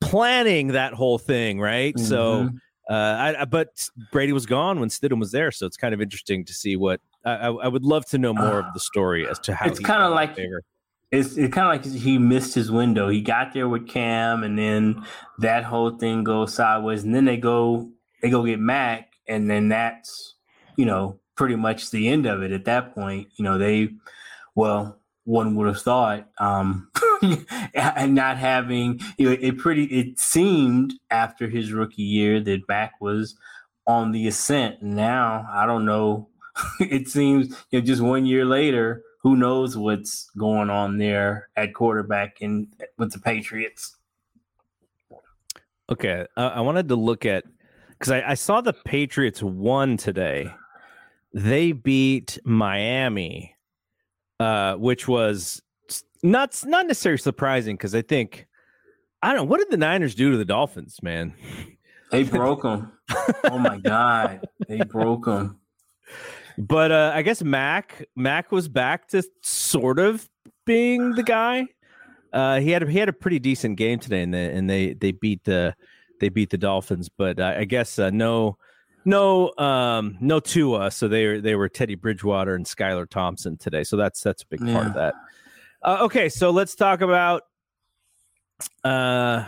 [0.00, 1.98] planning that whole thing, right?
[1.98, 2.44] So.
[2.44, 2.58] Mhm.
[2.90, 6.02] Uh, I, I, but Brady was gone when Stidham was there, so it's kind of
[6.02, 9.38] interesting to see what I, I, would love to know more of the story as
[9.40, 10.62] to how It's kinda like- favor.
[11.12, 13.08] it's it's kind of like he missed his window.
[13.08, 15.04] He got there with Cam, and then
[15.38, 17.90] that whole thing goes sideways, and then they go
[18.22, 20.34] they go get Mac, and then that's
[20.76, 22.50] you know pretty much the end of it.
[22.52, 23.90] At that point, you know they
[24.54, 26.88] well one would have thought um
[27.74, 32.94] and not having you know, it pretty it seemed after his rookie year that Mac
[33.00, 33.36] was
[33.86, 34.82] on the ascent.
[34.82, 36.28] Now I don't know.
[36.80, 41.74] it seems you know just one year later who knows what's going on there at
[41.74, 42.66] quarterback and
[42.98, 43.96] with the Patriots.
[45.90, 47.44] Okay, uh, I wanted to look at
[47.90, 50.52] because I, I saw the Patriots won today.
[51.34, 53.56] They beat Miami,
[54.40, 55.62] uh, which was
[56.22, 58.46] not not necessarily surprising because I think
[59.22, 61.34] I don't know what did the Niners do to the Dolphins, man.
[62.10, 62.92] They broke them.
[63.44, 65.58] oh my god, they broke them.
[66.58, 70.28] But uh, I guess Mac Mac was back to sort of
[70.66, 71.66] being the guy.
[72.32, 74.94] Uh, he had a, he had a pretty decent game today, and they and they
[74.94, 75.74] they beat the
[76.20, 77.08] they beat the Dolphins.
[77.08, 78.56] But uh, I guess uh, no
[79.04, 83.84] no um no Tua, so they were they were Teddy Bridgewater and Skylar Thompson today.
[83.84, 85.14] So that's that's a big part of that.
[85.82, 87.42] Uh, okay, so let's talk about
[88.84, 89.44] uh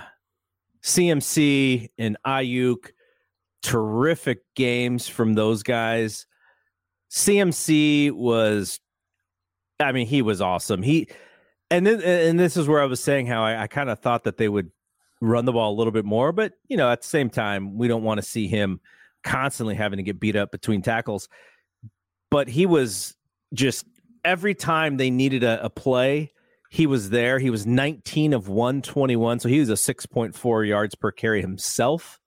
[0.82, 2.90] CMC and Aiyuk.
[3.62, 6.26] Terrific games from those guys.
[7.14, 8.81] CMC was,
[9.79, 10.83] I mean, he was awesome.
[10.83, 11.09] He,
[11.70, 14.24] and then, and this is where I was saying how I, I kind of thought
[14.24, 14.72] that they would
[15.20, 17.87] run the ball a little bit more, but you know, at the same time, we
[17.87, 18.81] don't want to see him
[19.22, 21.29] constantly having to get beat up between tackles.
[22.33, 23.14] But he was
[23.53, 23.87] just
[24.24, 26.33] every time they needed a, a play,
[26.68, 27.38] he was there.
[27.38, 32.18] He was 19 of 121, so he was a 6.4 yards per carry himself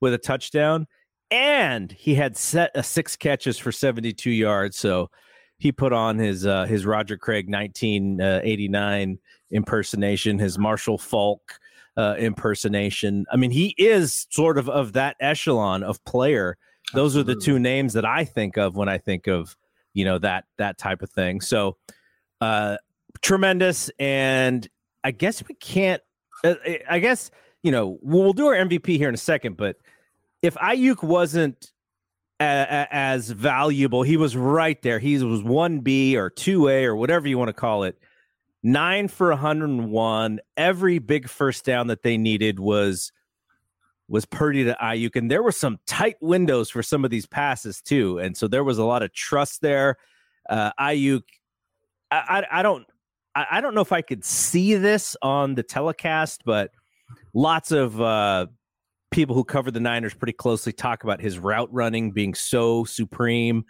[0.00, 0.86] with a touchdown
[1.30, 5.10] and he had set a six catches for 72 yards so
[5.58, 9.18] he put on his uh his roger craig 1989
[9.50, 11.58] impersonation his marshall faulk
[11.96, 13.24] uh impersonation.
[13.30, 16.58] I mean he is sort of of that echelon of player.
[16.92, 19.56] Those are the two names that i think of when i think of
[19.94, 21.40] you know that that type of thing.
[21.40, 21.78] So
[22.40, 22.76] uh
[23.22, 24.68] tremendous and
[25.02, 26.02] i guess we can't
[26.44, 26.54] uh,
[26.88, 27.30] i guess
[27.62, 29.76] you know we'll do our mvp here in a second but
[30.46, 31.72] if Aiyuk wasn't
[32.40, 35.00] a, a, as valuable, he was right there.
[35.00, 37.98] He was 1B or 2A or whatever you want to call it.
[38.62, 40.40] Nine for 101.
[40.56, 43.12] Every big first down that they needed was
[44.08, 47.82] was Purdy to Aiyuk, and there were some tight windows for some of these passes
[47.82, 48.20] too.
[48.20, 49.96] And so there was a lot of trust there.
[50.48, 51.24] Uh, Aiyuk,
[52.12, 52.86] I, I, I don't,
[53.34, 56.70] I, I don't know if I could see this on the telecast, but
[57.34, 58.46] lots of uh,
[59.10, 63.64] people who cover the Niners pretty closely talk about his route running being so supreme.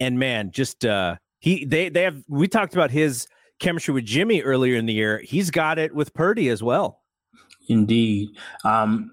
[0.00, 3.26] And man, just uh he they they have we talked about his
[3.58, 5.20] chemistry with Jimmy earlier in the year.
[5.24, 7.00] He's got it with Purdy as well.
[7.68, 8.30] Indeed.
[8.64, 9.10] Um,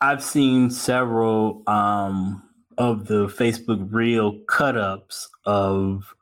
[0.00, 2.42] I've seen several um,
[2.76, 6.14] of the Facebook reel cut ups of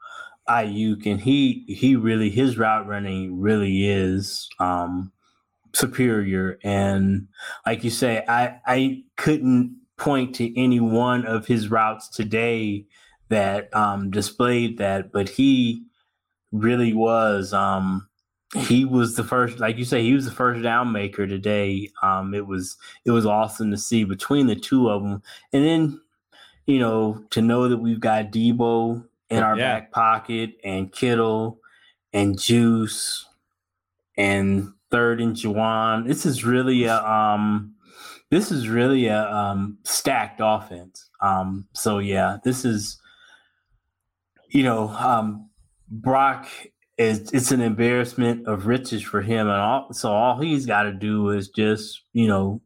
[0.48, 5.12] Aiyuk, and he he really his route running really is um,
[5.74, 6.58] superior.
[6.62, 7.28] And
[7.66, 12.86] like you say, I I couldn't point to any one of his routes today
[13.28, 15.84] that um, displayed that, but he
[16.50, 17.52] really was.
[17.52, 18.08] Um,
[18.54, 21.90] he was the first, like you say, he was the first down maker today.
[22.02, 25.22] Um, it was it was awesome to see between the two of them,
[25.54, 26.00] and then
[26.66, 29.78] you know to know that we've got Debo in our Yeah.
[29.80, 31.60] back pocket and Kittle
[32.12, 33.24] and Juice
[34.18, 36.06] and third and Jauan.
[36.06, 37.74] This is really a um,
[38.30, 41.08] this is really a um, stacked offense.
[41.20, 43.00] Um, so yeah, this is
[44.50, 45.48] you know um,
[45.88, 46.48] Brock
[46.98, 50.92] is it's an embarrassment of riches for him, and all, so all he's got to
[50.92, 52.60] do is just you know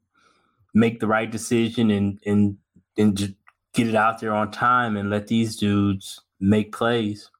[0.75, 2.59] make the right decision and and
[2.99, 3.35] and
[3.73, 7.31] get it out there on time and let these dudes make plays.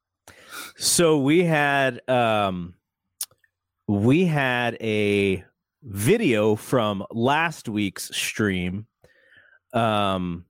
[0.77, 2.76] So we had um
[3.89, 5.45] we had a
[5.83, 8.87] video from last week's stream
[9.73, 10.45] um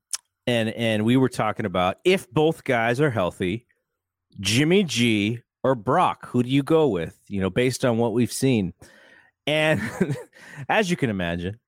[0.47, 3.67] and and we were talking about if both guys are healthy
[4.41, 8.33] jimmy g or brock who do you go with you know based on what we've
[8.33, 8.73] seen?
[9.49, 9.81] And
[10.69, 11.59] as you can imagine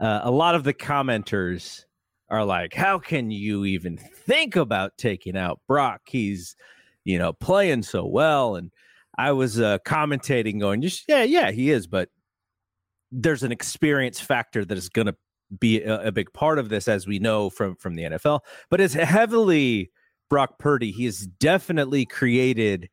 [0.00, 1.84] uh, a lot of the commenters
[2.30, 6.00] are like how can you even think about taking out brock?
[6.06, 6.56] He's
[7.04, 8.72] you know playing so well and
[9.18, 12.08] I was uh, commentating, going, yeah, yeah, he is, but
[13.10, 15.16] there's an experience factor that is going to
[15.58, 18.40] be a, a, big part of this, as we know from from the NFL.
[18.70, 19.90] But it's heavily
[20.30, 20.92] Brock Purdy.
[20.92, 22.88] He has definitely created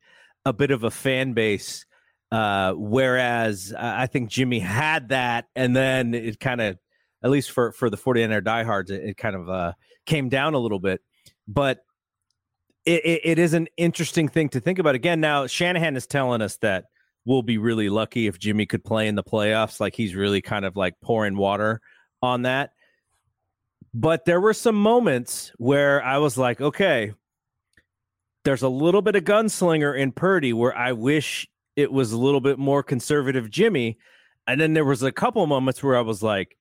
[0.46, 1.86] a bit of a fan base.
[2.32, 6.78] Uh, whereas I think Jimmy had that, and then it kind of,
[7.24, 9.74] at least for for the 49er diehards, it, it kind of uh,
[10.06, 11.02] came down a little bit.
[11.48, 11.80] But
[12.89, 14.95] it, it, it is an interesting thing to think about.
[14.95, 16.86] Again, now Shanahan is telling us that
[17.23, 19.80] we'll be really lucky if Jimmy could play in the playoffs.
[19.80, 21.82] Like he's really kind of like pouring water
[22.23, 22.71] on that.
[23.93, 27.13] But there were some moments where I was like, okay,
[28.43, 32.41] there's a little bit of gunslinger in Purdy where I wish it was a little
[32.41, 33.99] bit more conservative Jimmy.
[34.47, 36.58] And then there was a couple moments where I was like,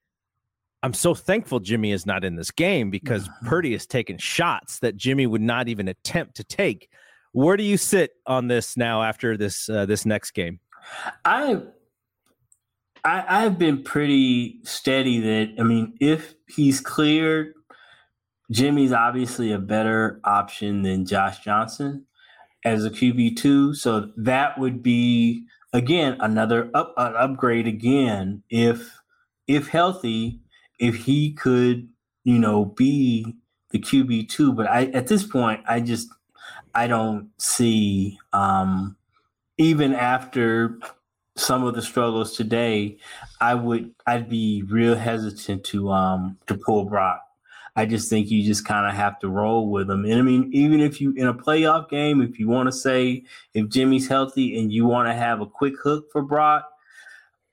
[0.83, 4.97] I'm so thankful Jimmy is not in this game because Purdy is taking shots that
[4.97, 6.89] Jimmy would not even attempt to take.
[7.33, 10.61] Where do you sit on this now after this uh, this next game?
[11.25, 11.63] I,
[13.05, 17.53] I I've been pretty steady that I mean if he's cleared,
[18.51, 22.07] Jimmy's obviously a better option than Josh Johnson
[22.65, 23.75] as a QB two.
[23.75, 28.99] So that would be again another up an upgrade again if
[29.47, 30.41] if healthy
[30.79, 31.89] if he could,
[32.25, 33.37] you know, be
[33.71, 34.53] the QB two.
[34.53, 36.09] But I at this point, I just
[36.75, 38.97] I don't see um,
[39.59, 40.79] even after
[41.37, 42.99] some of the struggles today,
[43.41, 47.23] I would I'd be real hesitant to um to pull Brock.
[47.77, 50.05] I just think you just kind of have to roll with him.
[50.05, 53.25] And I mean, even if you in a playoff game, if you want to say
[53.55, 56.69] if Jimmy's healthy and you want to have a quick hook for Brock,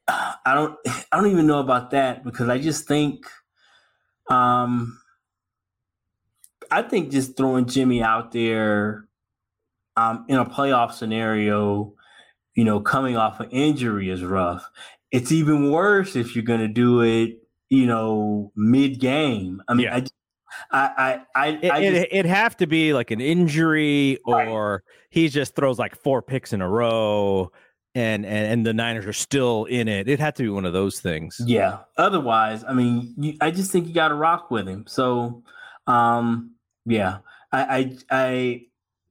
[0.08, 0.78] I don't
[1.12, 3.26] I don't even know about that because I just think
[4.30, 5.00] um
[6.72, 9.08] I think just throwing Jimmy out there
[9.96, 11.94] um in a playoff scenario,
[12.56, 14.70] you know, coming off an injury is rough.
[15.12, 17.38] It's even worse if you're going to do it,
[17.70, 19.62] you know, mid game.
[19.68, 19.96] I mean, yeah.
[19.96, 20.04] I
[20.72, 24.96] I, I, I, it, I just, it, have to be like an injury, or right.
[25.10, 27.52] he just throws like four picks in a row,
[27.95, 30.10] and, and and the Niners are still in it.
[30.10, 31.41] It had to be one of those things.
[31.43, 31.79] Yeah.
[31.97, 34.84] Otherwise, I mean, you, I just think you got to rock with him.
[34.86, 35.43] So,
[35.88, 36.51] um,
[36.86, 37.19] yeah,
[37.53, 38.65] I I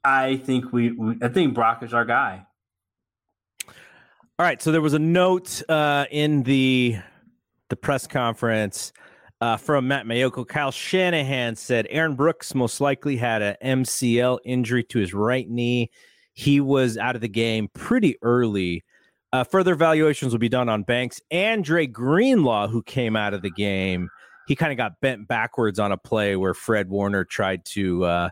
[0.04, 2.46] I, I think we, we, I think Brock is our guy.
[3.66, 4.60] All right.
[4.60, 6.98] So there was a note uh, in the
[7.70, 8.92] the press conference.
[9.40, 14.84] Uh, from Matt Maiocco, Kyle Shanahan said Aaron Brooks most likely had an MCL injury
[14.84, 15.90] to his right knee
[16.34, 18.84] he was out of the game pretty early.
[19.32, 23.42] Uh, further evaluations will be done on Banks and Dre Greenlaw, who came out of
[23.42, 24.10] the game.
[24.46, 28.28] He kind of got bent backwards on a play where Fred Warner tried to uh,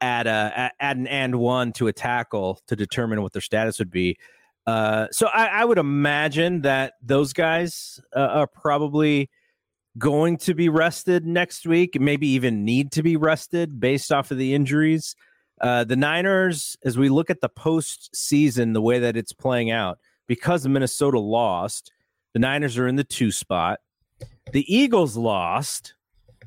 [0.00, 3.90] add a add an and one to a tackle to determine what their status would
[3.90, 4.18] be.
[4.66, 9.28] Uh, so I, I, would imagine that those guys uh, are probably
[9.98, 14.38] going to be rested next week, maybe even need to be rested based off of
[14.38, 15.16] the injuries.
[15.64, 19.98] Uh, the Niners, as we look at the postseason, the way that it's playing out,
[20.26, 21.90] because Minnesota lost,
[22.34, 23.80] the Niners are in the two spot.
[24.52, 25.94] The Eagles lost.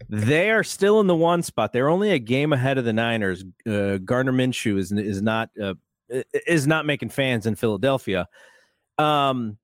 [0.07, 1.73] They are still in the one spot.
[1.73, 3.43] They're only a game ahead of the Niners.
[3.65, 5.73] Uh, Minshew is is not uh,
[6.45, 8.27] is not making fans in Philadelphia.
[8.99, 9.57] Um,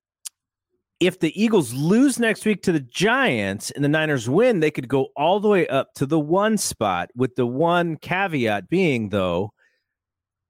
[1.06, 4.88] if the Eagles lose next week to the Giants and the Niners win, they could
[4.88, 9.52] go all the way up to the one spot, with the one caveat being, though,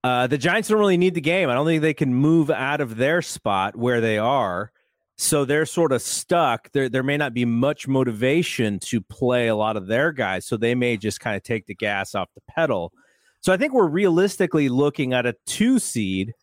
[0.04, 1.49] uh, the Giants don't really need the game.
[1.49, 4.72] I don't think they can move out of their spot where they are.
[5.18, 6.72] So they're sort of stuck.
[6.72, 10.45] There, there may not be much motivation to play a lot of their guys.
[10.45, 12.91] So they may just kind of take the gas off the pedal.
[13.39, 16.34] So I think we're realistically looking at a two seed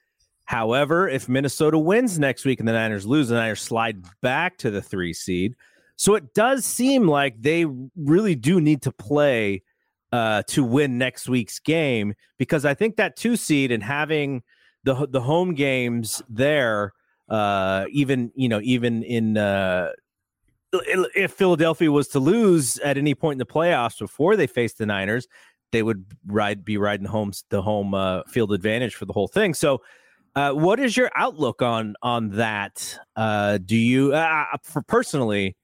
[0.51, 4.73] However, if Minnesota wins next week and the Niners lose, the Niners slide back to
[4.73, 5.55] the three seed.
[5.95, 9.63] So it does seem like they really do need to play
[10.11, 14.43] uh, to win next week's game because I think that two seed and having
[14.83, 16.95] the the home games there,
[17.29, 19.91] uh, even you know, even in uh,
[20.73, 24.85] if Philadelphia was to lose at any point in the playoffs before they face the
[24.85, 25.29] Niners,
[25.71, 29.55] they would ride be riding home the home uh, field advantage for the whole thing.
[29.55, 29.81] So,
[30.37, 32.99] uh, what is your outlook on on that?
[33.17, 35.57] Uh, do you, uh, uh, for personally,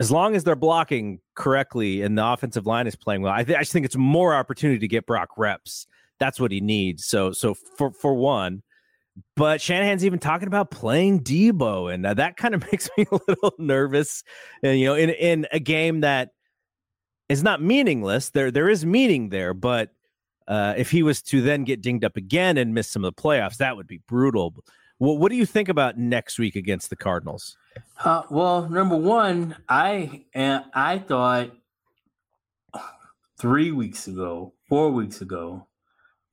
[0.00, 3.56] as long as they're blocking correctly and the offensive line is playing well, I, th-
[3.56, 5.86] I just think it's more opportunity to get Brock reps.
[6.18, 7.04] That's what he needs.
[7.04, 8.62] So, so for for one,
[9.34, 13.18] but Shanahan's even talking about playing Debo, and uh, that kind of makes me a
[13.28, 14.22] little nervous.
[14.62, 16.30] And you know, in in a game that
[17.28, 19.52] is not meaningless, there there is meaning there.
[19.52, 19.90] But
[20.48, 23.22] uh, if he was to then get dinged up again and miss some of the
[23.22, 24.54] playoffs, that would be brutal.
[24.98, 27.56] What what do you think about next week against the Cardinals?
[28.04, 31.50] Uh, well, number one, I uh, I thought
[33.38, 35.66] three weeks ago, four weeks ago,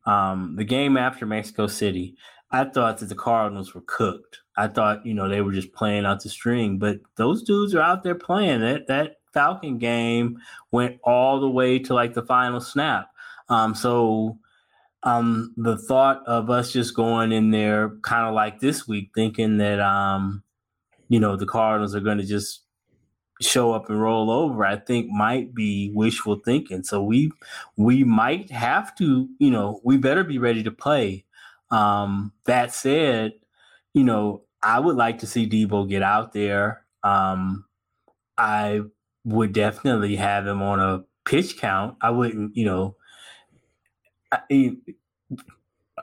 [0.05, 2.15] um, the game after Mexico City,
[2.51, 4.39] I thought that the Cardinals were cooked.
[4.57, 7.81] I thought, you know, they were just playing out the string, but those dudes are
[7.81, 8.61] out there playing.
[8.61, 10.39] That that Falcon game
[10.71, 13.09] went all the way to like the final snap.
[13.49, 14.37] Um, so
[15.03, 19.57] um, the thought of us just going in there kind of like this week, thinking
[19.57, 20.43] that um,
[21.07, 22.63] you know, the Cardinals are going to just
[23.41, 26.83] show up and roll over, I think might be wishful thinking.
[26.83, 27.31] So we
[27.77, 31.25] we might have to, you know, we better be ready to play
[31.71, 33.33] um, that said,
[33.93, 36.85] you know, I would like to see Debo get out there.
[37.03, 37.65] Um,
[38.37, 38.81] I
[39.23, 41.97] would definitely have him on a pitch count.
[42.01, 42.95] I wouldn't, you know,
[44.31, 44.77] I,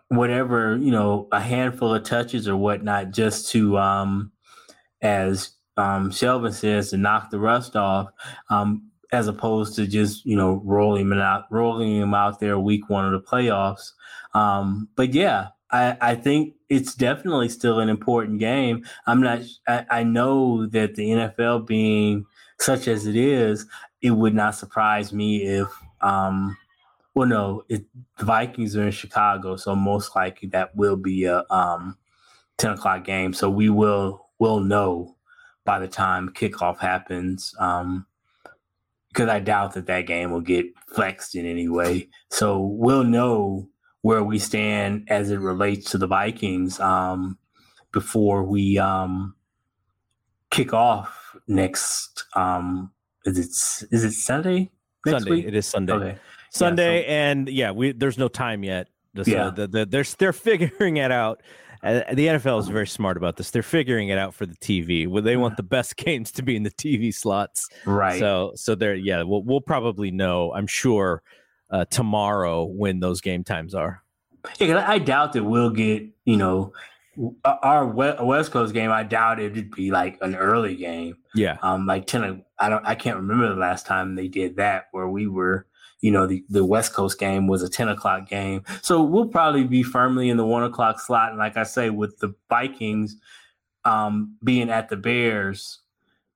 [0.08, 4.32] whatever, you know, a handful of touches or whatnot, just to, um,
[5.02, 8.08] as um, Shelvin says, to knock the rust off,
[8.50, 12.88] um, as opposed to just, you know, rolling him out, rolling him out there week
[12.88, 13.92] one of the playoffs.
[14.34, 18.84] Um, but yeah, I, I think it's definitely still an important game.
[19.06, 19.40] I'm not.
[19.68, 22.26] I, I know that the NFL being
[22.58, 23.66] such as it is,
[24.00, 25.68] it would not surprise me if,
[26.00, 26.56] um,
[27.16, 27.86] well, no, it,
[28.18, 31.96] the Vikings are in Chicago, so most likely that will be a um,
[32.58, 33.32] ten o'clock game.
[33.32, 35.16] So we will will know
[35.64, 37.54] by the time kickoff happens.
[37.58, 38.06] Um,
[39.08, 42.10] because I doubt that that game will get flexed in any way.
[42.30, 43.70] So we'll know
[44.02, 47.38] where we stand as it relates to the Vikings um,
[47.92, 49.34] before we um,
[50.50, 52.26] kick off next.
[52.34, 52.92] Um,
[53.24, 54.70] is it is it Sunday?
[55.06, 55.30] Sunday.
[55.30, 55.46] Week?
[55.46, 55.94] It is Sunday.
[55.94, 56.18] Okay.
[56.56, 58.88] Sunday, yeah, so, and yeah, we there's no time yet.
[59.16, 59.50] So yeah.
[59.54, 61.42] The, the, they're they're figuring it out.
[61.82, 63.50] Uh, the NFL is very smart about this.
[63.50, 65.06] They're figuring it out for the TV.
[65.06, 68.18] Well, they want the best games to be in the TV slots, right?
[68.18, 69.22] So, so they're yeah.
[69.22, 70.52] We'll we'll probably know.
[70.52, 71.22] I'm sure
[71.70, 74.02] uh, tomorrow when those game times are.
[74.58, 76.72] Yeah, I doubt that we'll get you know
[77.44, 78.90] our West Coast game.
[78.90, 81.16] I doubt it'd be like an early game.
[81.34, 82.44] Yeah, um, like ten.
[82.58, 82.84] I don't.
[82.86, 85.66] I can't remember the last time they did that where we were.
[86.00, 88.62] You know, the, the West Coast game was a 10 o'clock game.
[88.82, 91.30] So we'll probably be firmly in the one o'clock slot.
[91.30, 93.16] And like I say, with the Vikings
[93.84, 95.80] um, being at the Bears,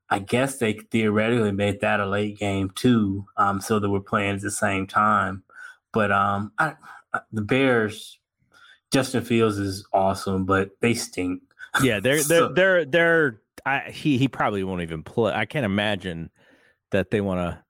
[0.09, 4.35] I guess they theoretically made that a late game too, um, so that we're playing
[4.37, 5.45] at the same time.
[5.93, 6.75] But um, I,
[7.15, 8.19] I, the Bears,
[8.91, 11.43] Justin Fields is awesome, but they stink.
[11.83, 13.41] Yeah, they're so, they're they're they're.
[13.67, 15.33] I, he he probably won't even play.
[15.33, 16.31] I can't imagine
[16.91, 17.63] that they want to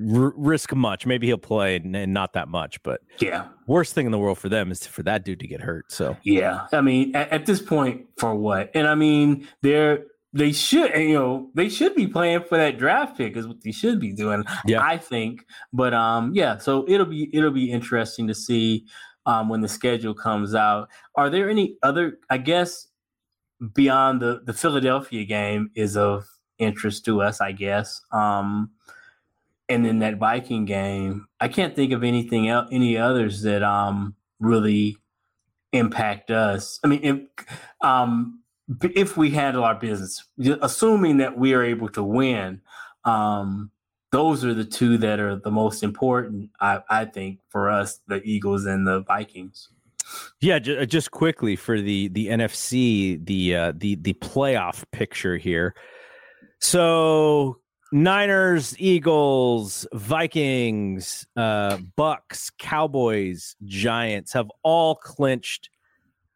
[0.00, 1.06] r- risk much.
[1.06, 4.38] Maybe he'll play and, and, not that much, but yeah, worst thing in the world
[4.38, 5.90] for them is for that dude to get hurt.
[5.92, 8.70] So yeah, I mean, at, at this point, for what?
[8.74, 10.04] And I mean, they're
[10.36, 13.72] they should you know they should be playing for that draft pick is what they
[13.72, 14.82] should be doing yeah.
[14.82, 18.84] i think but um yeah so it'll be it'll be interesting to see
[19.24, 22.88] um when the schedule comes out are there any other i guess
[23.72, 26.26] beyond the the philadelphia game is of
[26.58, 28.70] interest to us i guess um
[29.68, 34.14] and then that viking game i can't think of anything else any others that um
[34.40, 34.96] really
[35.72, 37.46] impact us i mean if,
[37.80, 38.40] um
[38.82, 40.24] if we handle our business,
[40.60, 42.60] assuming that we are able to win,
[43.04, 43.70] um,
[44.12, 48.22] those are the two that are the most important, I, I think, for us, the
[48.24, 49.68] Eagles and the Vikings.
[50.40, 55.74] Yeah, j- just quickly for the the NFC, the uh, the the playoff picture here.
[56.60, 57.58] So
[57.92, 65.70] Niners, Eagles, Vikings, uh, Bucks, Cowboys, Giants have all clinched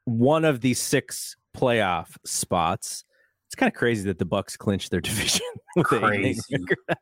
[0.05, 3.05] one of the six playoff spots.
[3.47, 5.47] It's kind of crazy that the Bucks clinched their division
[5.83, 6.57] Crazy.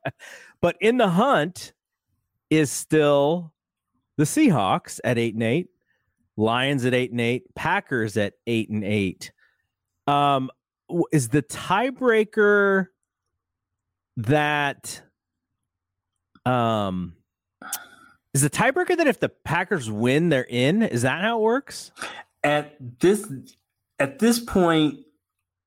[0.61, 1.73] but in the hunt
[2.51, 3.53] is still
[4.17, 5.69] the Seahawks at eight and eight,
[6.37, 9.33] Lions at eight and eight, Packers at eight and eight.
[10.07, 10.51] Um,
[11.13, 12.87] is the tiebreaker
[14.19, 15.01] that
[16.45, 17.15] um
[18.35, 20.83] is the tiebreaker that if the Packers win, they're in?
[20.83, 21.91] Is that how it works?
[22.45, 23.27] at this
[23.99, 25.01] at this point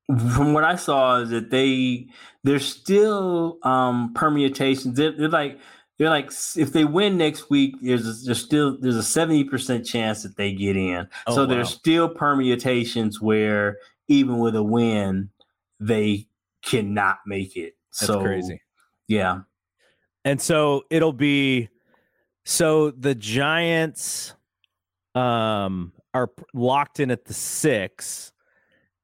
[0.08, 2.08] from what i saw is that they
[2.46, 5.60] there's still um permutations they're, they're like
[6.00, 10.24] they're like if they win next week there's a, there's still there's a 70% chance
[10.24, 11.48] that they get in Oh, so wow.
[11.48, 13.78] there's still permutations where
[14.08, 15.30] even with a win
[15.82, 16.28] they
[16.64, 18.62] cannot make it That's so crazy.
[19.08, 19.42] yeah
[20.26, 21.70] And so it'll be
[22.46, 24.34] so the Giants
[25.16, 28.32] um are locked in at the 6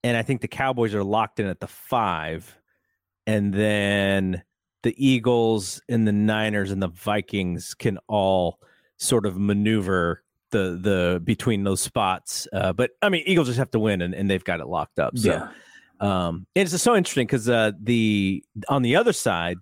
[0.04, 2.58] and I think the Cowboys are locked in at the 5
[3.26, 4.44] and then
[4.84, 8.60] the Eagles and the Niners and the Vikings can all
[8.98, 13.72] sort of maneuver the the between those spots uh, but I mean Eagles just have
[13.72, 15.48] to win and, and they've got it locked up so yeah
[16.00, 19.58] um, it's just so interesting because uh, the on the other side,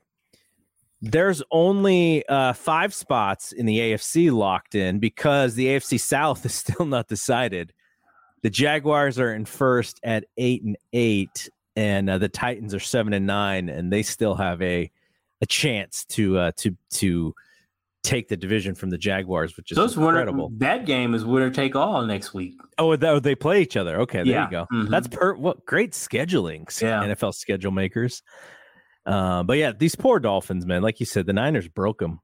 [1.01, 6.53] there's only uh, five spots in the AFC locked in because the AFC South is
[6.53, 7.73] still not decided.
[8.41, 13.13] The Jaguars are in first at eight and eight, and uh, the Titans are seven
[13.13, 14.91] and nine, and they still have a
[15.41, 17.33] a chance to uh, to to
[18.05, 20.51] take the division from the Jaguars, which is those winner incredible.
[20.57, 23.99] that game is winner take all next week Oh, th- they play each other.
[24.01, 24.45] Okay, there Yeah.
[24.45, 24.67] you go.
[24.71, 24.89] Mhm.
[24.89, 27.03] That's per what great scheduling, Yeah.
[27.03, 28.21] NFL schedule makers.
[29.05, 30.81] Uh, but yeah, these poor Dolphins, man.
[30.81, 32.19] Like you said, the Niners broke them.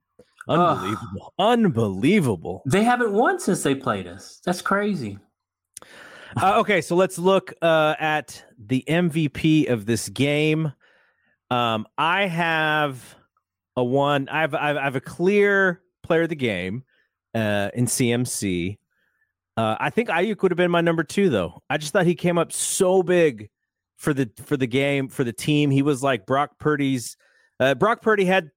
[0.50, 2.64] Unbelievable, unbelievable.
[2.66, 5.20] they haven't won since they played us that's crazy
[6.42, 10.72] Uh, okay, so let's look uh, at the MVP of this game.
[11.52, 13.16] Um, I have
[13.82, 14.30] a one.
[14.30, 16.84] I have I have, I have a clear player of the game
[17.36, 18.78] uh, in CMC.
[19.58, 21.62] Uh, I think Aiyuk would have been my number two, though.
[21.70, 23.50] I just thought he came up so big
[23.98, 25.72] for the for the game for the team.
[25.72, 27.18] He was like Brock Purdy's.
[27.60, 28.52] Uh, Brock Purdy had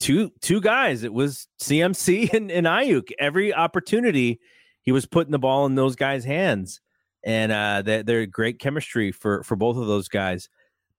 [0.00, 1.02] two two guys.
[1.02, 3.10] It was CMC and, and Aiyuk.
[3.18, 4.38] Every opportunity,
[4.82, 6.80] he was putting the ball in those guys' hands,
[7.24, 10.48] and uh, they're, they're great chemistry for for both of those guys.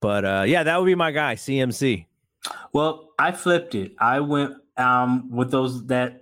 [0.01, 2.05] But uh, yeah, that would be my guy, CMC.
[2.73, 3.93] Well, I flipped it.
[3.99, 6.21] I went um with those that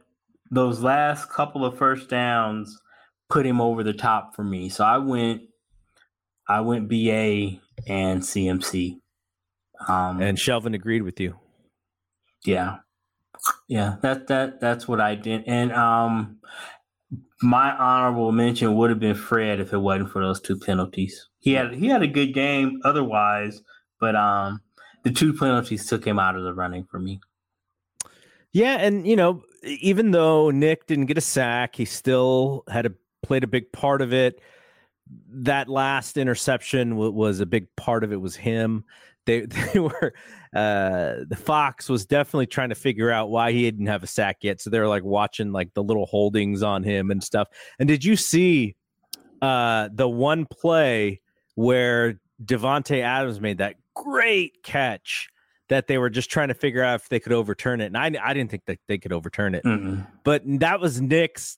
[0.49, 2.79] those last couple of first downs
[3.29, 4.69] put him over the top for me.
[4.69, 5.43] So I went
[6.47, 8.99] I went BA and CMC.
[9.87, 11.35] Um And Shelvin agreed with you.
[12.45, 12.77] yeah.
[13.67, 15.43] Yeah, that that that's what I did.
[15.47, 16.39] And um
[17.41, 21.29] my honorable mention would have been Fred if it wasn't for those two penalties.
[21.39, 23.61] He had he had a good game otherwise,
[23.99, 24.61] but um
[25.07, 27.21] the two penalties took him out of the running for me.
[28.51, 32.91] Yeah, and you know, even though Nick didn't get a sack, he still had a
[33.23, 34.41] played a big part of it.
[35.29, 38.19] That last interception w- was a big part of it.
[38.19, 38.83] Was him.
[39.25, 40.13] They they were
[40.53, 44.39] uh the Fox was definitely trying to figure out why he didn't have a sack
[44.41, 44.59] yet.
[44.59, 47.47] So they were like watching like the little holdings on him and stuff.
[47.79, 48.75] And did you see
[49.41, 51.21] uh the one play
[51.55, 55.29] where Davante Adams made that great catch
[55.69, 57.87] that they were just trying to figure out if they could overturn it.
[57.87, 60.07] And I, I didn't think that they could overturn it, Mm-mm.
[60.23, 61.57] but that was Nick's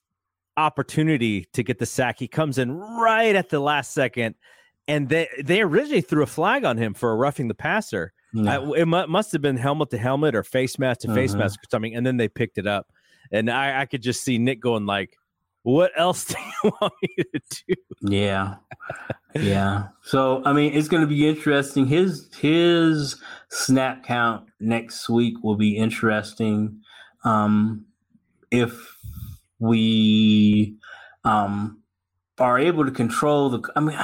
[0.56, 2.18] opportunity to get the sack.
[2.18, 4.34] He comes in right at the last second,
[4.88, 8.12] and they they originally threw a flag on him for roughing the passer.
[8.32, 8.72] No.
[8.74, 11.38] I, it mu- must have been helmet to helmet or face mask to face Mhm.
[11.38, 12.86] mask or something, and then they picked it up,
[13.32, 15.16] and I, I could just see Nick going like,
[15.62, 18.56] "What else do you want me to do?" Yeah.
[19.34, 19.88] yeah.
[20.02, 21.86] So I mean it's gonna be interesting.
[21.86, 23.16] His his
[23.50, 26.80] snap count next week will be interesting.
[27.24, 27.86] Um
[28.50, 28.96] if
[29.58, 30.76] we
[31.24, 31.82] um
[32.38, 33.98] are able to control the I mean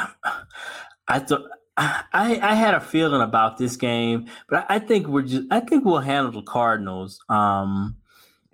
[1.09, 1.43] I thought
[1.79, 5.61] I, I had a feeling about this game, but I, I think we're just I
[5.61, 7.97] think we'll handle the Cardinals um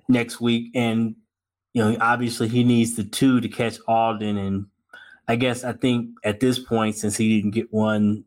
[0.09, 1.15] next week and
[1.73, 4.67] you know obviously he needs the two to catch Aldon and
[5.29, 8.25] I guess I think at this point, since he didn't get one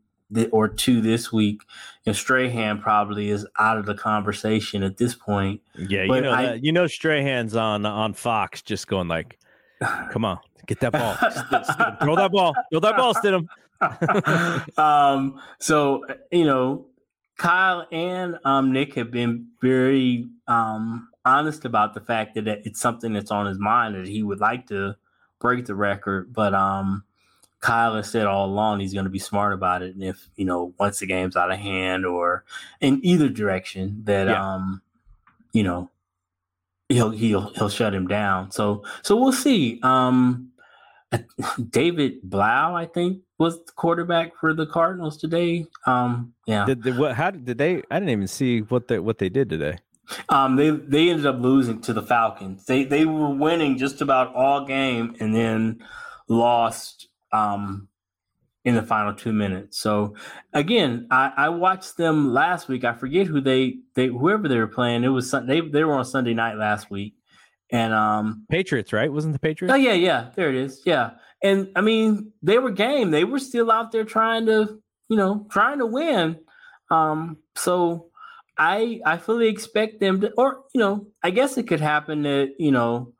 [0.50, 1.62] or two this week,
[2.04, 5.60] you know, Strahan probably is out of the conversation at this point.
[5.76, 6.64] Yeah, you know I- that.
[6.64, 9.38] You know Strahan's on on Fox, just going like,
[10.10, 13.46] "Come on, get that ball, St- throw that ball, throw that ball, Stidham."
[14.78, 16.86] um, so you know,
[17.36, 23.12] Kyle and um, Nick have been very um, honest about the fact that it's something
[23.12, 24.96] that's on his mind that he would like to
[25.38, 27.04] break the record, but um,
[27.60, 30.44] Kyle has said all along he's going to be smart about it, and if you
[30.44, 32.44] know once the game's out of hand or
[32.80, 34.54] in either direction, that yeah.
[34.54, 34.80] um,
[35.52, 35.90] you know,
[36.88, 38.50] he'll he'll he'll shut him down.
[38.50, 39.80] So so we'll see.
[39.82, 40.52] Um,
[41.70, 45.66] David Blough, I think, was the quarterback for the Cardinals today.
[45.86, 46.64] Um, yeah.
[46.66, 47.14] Did, did what?
[47.14, 47.82] How did they?
[47.90, 49.78] I didn't even see what they what they did today.
[50.28, 52.64] Um, they they ended up losing to the Falcons.
[52.66, 55.80] They they were winning just about all game and then
[56.28, 57.88] lost um
[58.64, 59.78] in the final two minutes.
[59.78, 60.14] So
[60.52, 62.84] again, I, I watched them last week.
[62.84, 65.04] I forget who they they whoever they were playing.
[65.04, 67.14] It was they they were on Sunday night last week,
[67.70, 69.12] and um Patriots, right?
[69.12, 69.72] Wasn't the Patriots?
[69.72, 70.30] Oh yeah, yeah.
[70.34, 70.82] There it is.
[70.84, 71.12] Yeah,
[71.42, 73.10] and I mean they were game.
[73.10, 76.38] They were still out there trying to you know trying to win.
[76.90, 78.10] Um, so
[78.58, 82.54] I I fully expect them to, or you know, I guess it could happen that
[82.58, 83.12] you know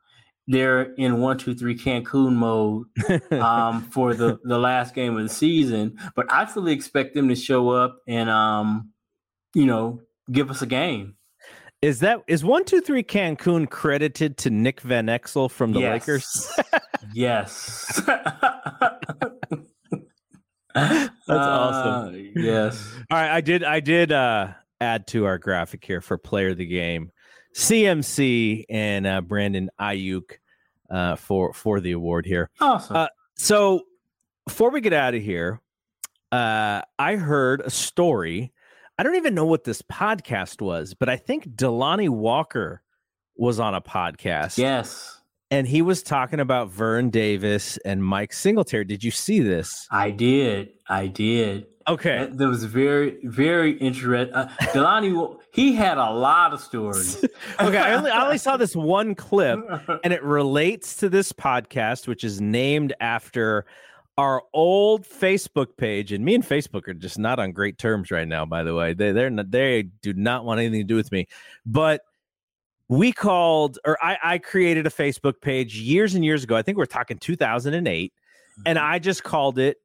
[0.47, 2.87] they're in one two three Cancun mode
[3.31, 7.35] um, for the the last game of the season, but I fully expect them to
[7.35, 8.91] show up and um,
[9.53, 11.16] you know give us a game.
[11.81, 16.07] Is that is one two three Cancun credited to Nick Van Exel from the yes.
[16.07, 16.59] Lakers?
[17.13, 18.01] yes.
[20.73, 22.31] That's uh, awesome.
[22.35, 22.93] Yes.
[23.11, 26.57] All right, I did I did uh add to our graphic here for player of
[26.57, 27.11] the game.
[27.55, 30.33] CMC and uh, Brandon Aiyuk
[30.89, 32.49] uh, for for the award here.
[32.59, 32.95] Awesome.
[32.95, 33.83] Uh, so
[34.47, 35.61] before we get out of here,
[36.31, 38.51] uh, I heard a story.
[38.99, 42.81] I don't even know what this podcast was, but I think Delanie Walker
[43.35, 44.57] was on a podcast.
[44.57, 45.21] Yes.
[45.51, 48.85] And he was talking about Vern Davis and Mike Singletary.
[48.85, 49.87] Did you see this?
[49.91, 50.71] I did.
[50.89, 51.67] I did.
[51.87, 52.27] Okay.
[52.31, 54.33] That, was very, very interesting.
[54.33, 57.23] Uh, Delanie, he had a lot of stories.
[57.59, 57.77] okay.
[57.77, 59.59] I only, I only saw this one clip,
[60.03, 63.65] and it relates to this podcast, which is named after
[64.17, 66.11] our old Facebook page.
[66.11, 68.93] And me and Facebook are just not on great terms right now, by the way.
[68.93, 71.27] They, they're not, they do not want anything to do with me.
[71.65, 72.01] But
[72.89, 76.55] we called, or I, I created a Facebook page years and years ago.
[76.55, 78.13] I think we're talking 2008.
[78.65, 78.91] And mm-hmm.
[78.91, 79.77] I just called it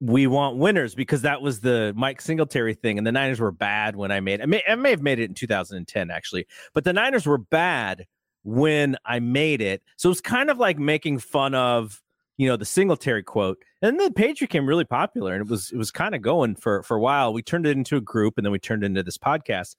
[0.00, 3.96] we want winners because that was the Mike Singletary thing, and the Niners were bad
[3.96, 4.42] when I made.
[4.42, 8.06] I may, I may have made it in 2010 actually, but the Niners were bad
[8.44, 9.82] when I made it.
[9.96, 12.02] So it's kind of like making fun of
[12.36, 15.70] you know the Singletary quote, and then the page became really popular, and it was
[15.72, 17.32] it was kind of going for for a while.
[17.32, 19.76] We turned it into a group, and then we turned it into this podcast.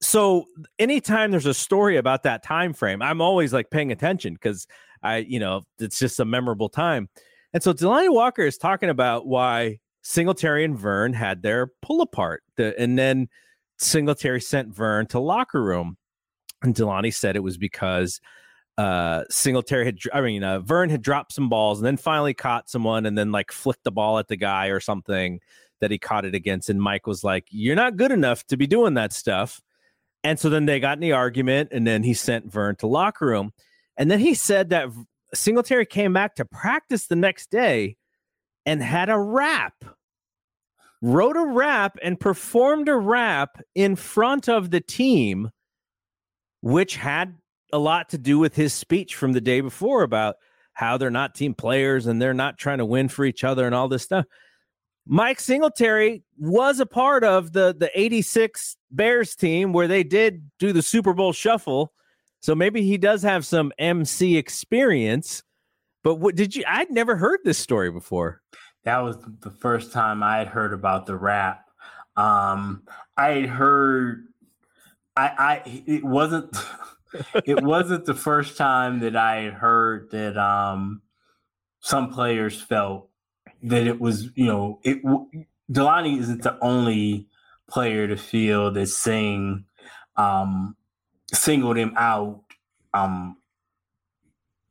[0.00, 0.44] So
[0.78, 4.66] anytime there's a story about that time frame, I'm always like paying attention because
[5.02, 7.08] I you know it's just a memorable time.
[7.52, 12.42] And so Delanie Walker is talking about why Singletary and Vern had their pull apart.
[12.56, 13.28] The, and then
[13.78, 15.96] Singletary sent Vern to locker room.
[16.62, 18.20] And Delanie said it was because
[18.76, 22.68] uh, Singletary had, I mean, uh, Vern had dropped some balls and then finally caught
[22.68, 25.40] someone and then like flicked the ball at the guy or something
[25.80, 26.70] that he caught it against.
[26.70, 29.60] And Mike was like, You're not good enough to be doing that stuff.
[30.24, 33.26] And so then they got in the argument and then he sent Vern to locker
[33.26, 33.52] room.
[33.96, 34.88] And then he said that
[35.34, 37.96] Singletary came back to practice the next day
[38.66, 39.84] and had a rap,
[41.02, 45.50] wrote a rap and performed a rap in front of the team,
[46.62, 47.36] which had
[47.74, 50.36] a lot to do with his speech from the day before about
[50.72, 53.74] how they're not team players and they're not trying to win for each other and
[53.74, 54.24] all this stuff.
[55.06, 60.72] Mike Singletary was a part of the the 86 Bears team where they did do
[60.72, 61.92] the Super Bowl shuffle
[62.44, 65.42] so maybe he does have some MC experience.
[66.02, 66.62] But what did you?
[66.68, 68.42] I'd never heard this story before.
[68.82, 71.64] That was the first time I had heard about the rap.
[72.16, 72.82] Um,
[73.16, 74.26] I had heard.
[75.16, 76.54] I, I it wasn't.
[77.44, 81.02] it wasn't the first time that I had heard that um,
[81.80, 83.08] some players felt
[83.62, 85.02] that it was, you know, it.
[85.72, 87.26] Delanie isn't the only
[87.68, 89.64] player to feel that saying
[90.16, 90.76] um,
[91.32, 92.42] singled him out
[92.92, 93.36] um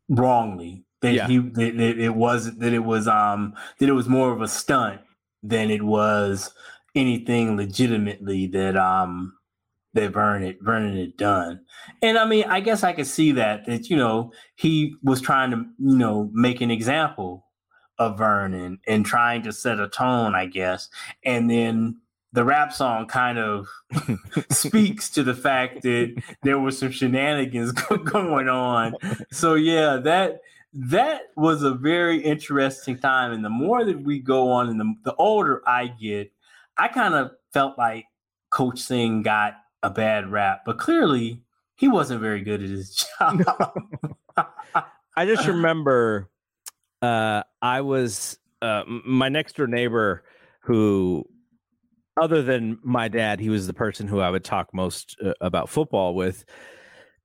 [0.10, 1.28] wrongly that yeah.
[1.28, 4.48] he that, that it was that it was um that it was more of a
[4.48, 5.02] stunt
[5.44, 6.54] than it was
[6.96, 9.34] anything legitimately that um
[9.94, 11.62] that Vernon Vernon had done.
[12.02, 15.52] And I mean, I guess I could see that that you know he was trying
[15.52, 17.46] to you know make an example
[18.00, 20.90] of Vernon and trying to set a tone, I guess.
[21.24, 22.00] And then
[22.32, 23.68] the rap song kind of
[24.50, 27.72] speaks to the fact that there was some shenanigans
[28.04, 28.96] going on.
[29.32, 30.42] So yeah, that
[30.74, 33.32] that was a very interesting time.
[33.32, 36.32] And the more that we go on, and the, the older I get,
[36.78, 38.06] I kind of felt like
[38.50, 39.54] Coach Sing got
[39.84, 41.42] a bad rap, but clearly
[41.76, 43.44] he wasn't very good at his job.
[45.16, 46.30] I just remember
[47.02, 50.24] uh, I was uh, my next door neighbor
[50.62, 51.28] who
[52.18, 55.70] other than my dad, he was the person who I would talk most uh, about
[55.70, 56.46] football with.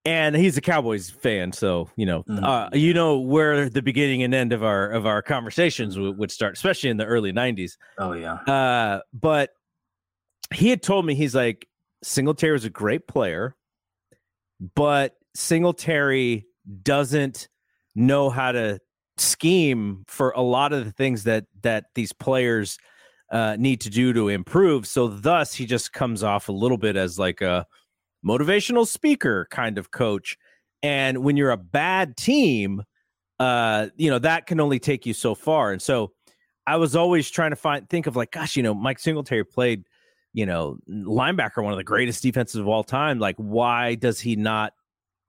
[0.05, 2.43] And he's a Cowboys fan, so you know, mm-hmm.
[2.43, 6.31] uh, you know where the beginning and end of our of our conversations w- would
[6.31, 7.73] start, especially in the early '90s.
[7.99, 8.35] Oh yeah.
[8.35, 9.51] Uh, but
[10.55, 11.69] he had told me he's like
[12.03, 13.57] Singletary is a great player,
[14.75, 16.47] but Singletary
[16.83, 17.49] doesn't
[17.95, 18.79] know how to
[19.17, 22.79] scheme for a lot of the things that that these players
[23.31, 24.87] uh, need to do to improve.
[24.87, 27.67] So thus he just comes off a little bit as like a
[28.25, 30.37] motivational speaker kind of coach.
[30.83, 32.83] And when you're a bad team,
[33.39, 35.73] uh, you know, that can only take you so far.
[35.73, 36.13] And so
[36.67, 39.85] I was always trying to find think of like, gosh, you know, Mike Singletary played,
[40.33, 43.19] you know, linebacker, one of the greatest defenses of all time.
[43.19, 44.73] Like, why does he not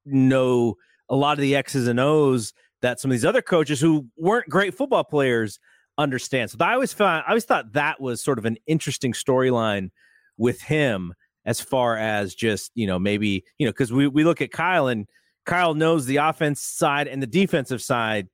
[0.06, 0.76] know
[1.10, 4.48] a lot of the X's and O's that some of these other coaches who weren't
[4.50, 5.60] great football players
[5.98, 6.50] understand.
[6.50, 9.90] So I always found I always thought that was sort of an interesting storyline
[10.38, 11.14] with him
[11.46, 14.88] as far as just, you know, maybe, you know, because we, we look at Kyle
[14.88, 15.08] and
[15.46, 18.28] Kyle knows the offense side and the defensive side,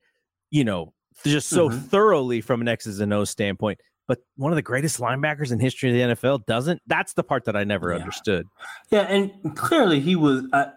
[0.51, 0.93] you know,
[1.26, 1.80] just so mm-hmm.
[1.80, 3.80] thoroughly from an X's and O's standpoint.
[4.08, 6.82] But one of the greatest linebackers in history of the NFL doesn't.
[6.86, 7.99] That's the part that I never yeah.
[7.99, 8.47] understood.
[8.91, 10.43] Yeah, and clearly he was.
[10.53, 10.68] I,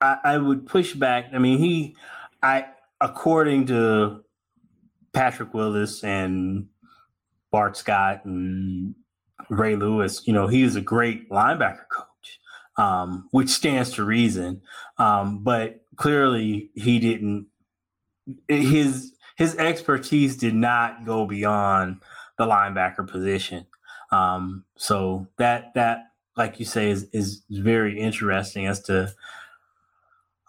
[0.00, 1.26] I, I would push back.
[1.32, 1.96] I mean, he,
[2.42, 2.66] I
[3.00, 4.22] according to
[5.12, 6.66] Patrick Willis and
[7.50, 8.94] Bart Scott and
[9.48, 12.40] Ray Lewis, you know, he is a great linebacker coach,
[12.76, 14.60] um, which stands to reason.
[14.98, 17.46] Um, but clearly, he didn't.
[18.48, 22.02] His his expertise did not go beyond
[22.38, 23.66] the linebacker position.
[24.10, 29.12] Um, so that that, like you say, is is very interesting as to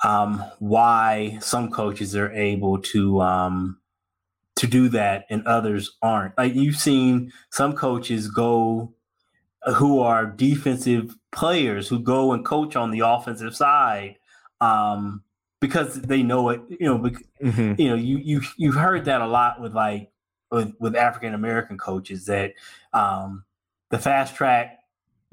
[0.03, 3.77] um, why some coaches are able to um,
[4.55, 6.37] to do that and others aren't.
[6.37, 8.93] Like you've seen some coaches go
[9.63, 14.15] uh, who are defensive players who go and coach on the offensive side
[14.61, 15.23] um,
[15.59, 16.61] because they know it.
[16.69, 17.81] You know, mm-hmm.
[17.81, 20.11] you know, you you you've heard that a lot with like
[20.55, 22.53] with, with African American coaches that
[22.93, 23.43] um,
[23.89, 24.79] the fast track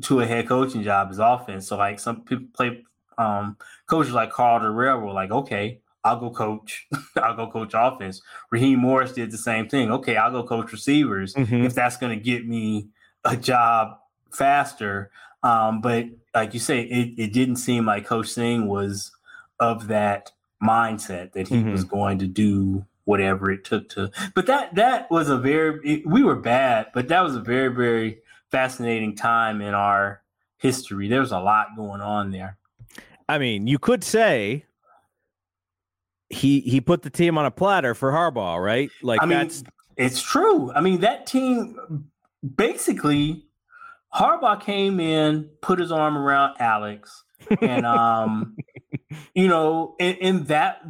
[0.03, 1.69] to a head coaching job is offense.
[1.69, 2.83] So like some people play
[3.19, 3.57] um,
[3.87, 6.89] coaches like Karl Dorrell were like, okay, I'll go coach.
[7.17, 8.21] I'll go coach offense.
[8.51, 9.93] Raheem Morris did the same thing.
[9.93, 11.67] Okay, I'll go coach receivers mm-hmm.
[11.67, 12.89] if that's going to get me
[13.25, 13.99] a job
[14.33, 15.13] faster.
[15.45, 19.13] Um, but like you say, it, it didn't seem like Coach Sing was
[19.61, 21.71] of that mindset that he mm-hmm.
[21.71, 24.11] was going to do whatever it took to.
[24.35, 27.69] But that that was a very it, we were bad, but that was a very
[27.69, 30.23] very fascinating time in our
[30.59, 31.09] history.
[31.09, 32.59] There was a lot going on there.
[33.29, 34.67] I mean, you could say
[36.29, 38.91] he he put the team on a platter for Harbaugh, right?
[39.03, 39.63] Like I mean, that's
[39.97, 40.73] it's true.
[40.73, 42.09] I mean, that team
[42.57, 43.47] basically
[44.15, 47.25] Harbaugh came in, put his arm around Alex,
[47.61, 48.57] and um,
[49.35, 50.83] you know, and, and, that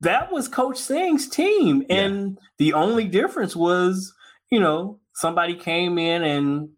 [0.00, 2.46] that was Coach Sing's team, and yeah.
[2.58, 4.12] the only difference was,
[4.50, 6.68] you know, somebody came in and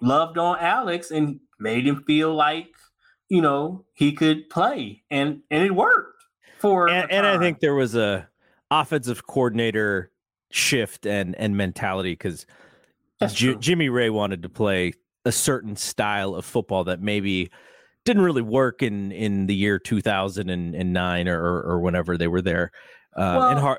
[0.00, 2.68] loved on Alex and made him feel like,
[3.28, 6.22] you know, he could play, and and it worked
[6.58, 8.28] for and, and I think there was a
[8.70, 10.10] offensive coordinator
[10.50, 12.46] shift and and mentality because
[13.26, 14.92] J- Jimmy Raye wanted to play
[15.24, 17.50] a certain style of football that maybe
[18.08, 22.72] didn't really work in in the year 2009 or or whenever they were there
[23.14, 23.78] uh well, and hard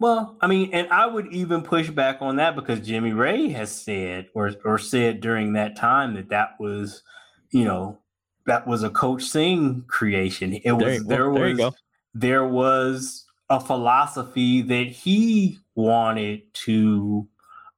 [0.00, 3.72] well, I mean, and I would even push back on that because Jimmy Raye has
[3.72, 7.02] said or or said during that time that that was,
[7.50, 7.98] you know,
[8.46, 10.54] that was a Coach Sing creation.
[10.54, 11.74] It was there, there was
[12.14, 17.26] there was a philosophy that he wanted to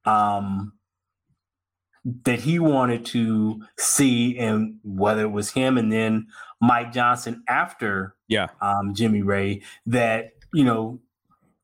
[0.05, 0.74] um
[2.24, 6.26] that he wanted to see and whether it was him and then
[6.61, 11.00] Mike Johnson after yeah um Jimmy Raye, that you know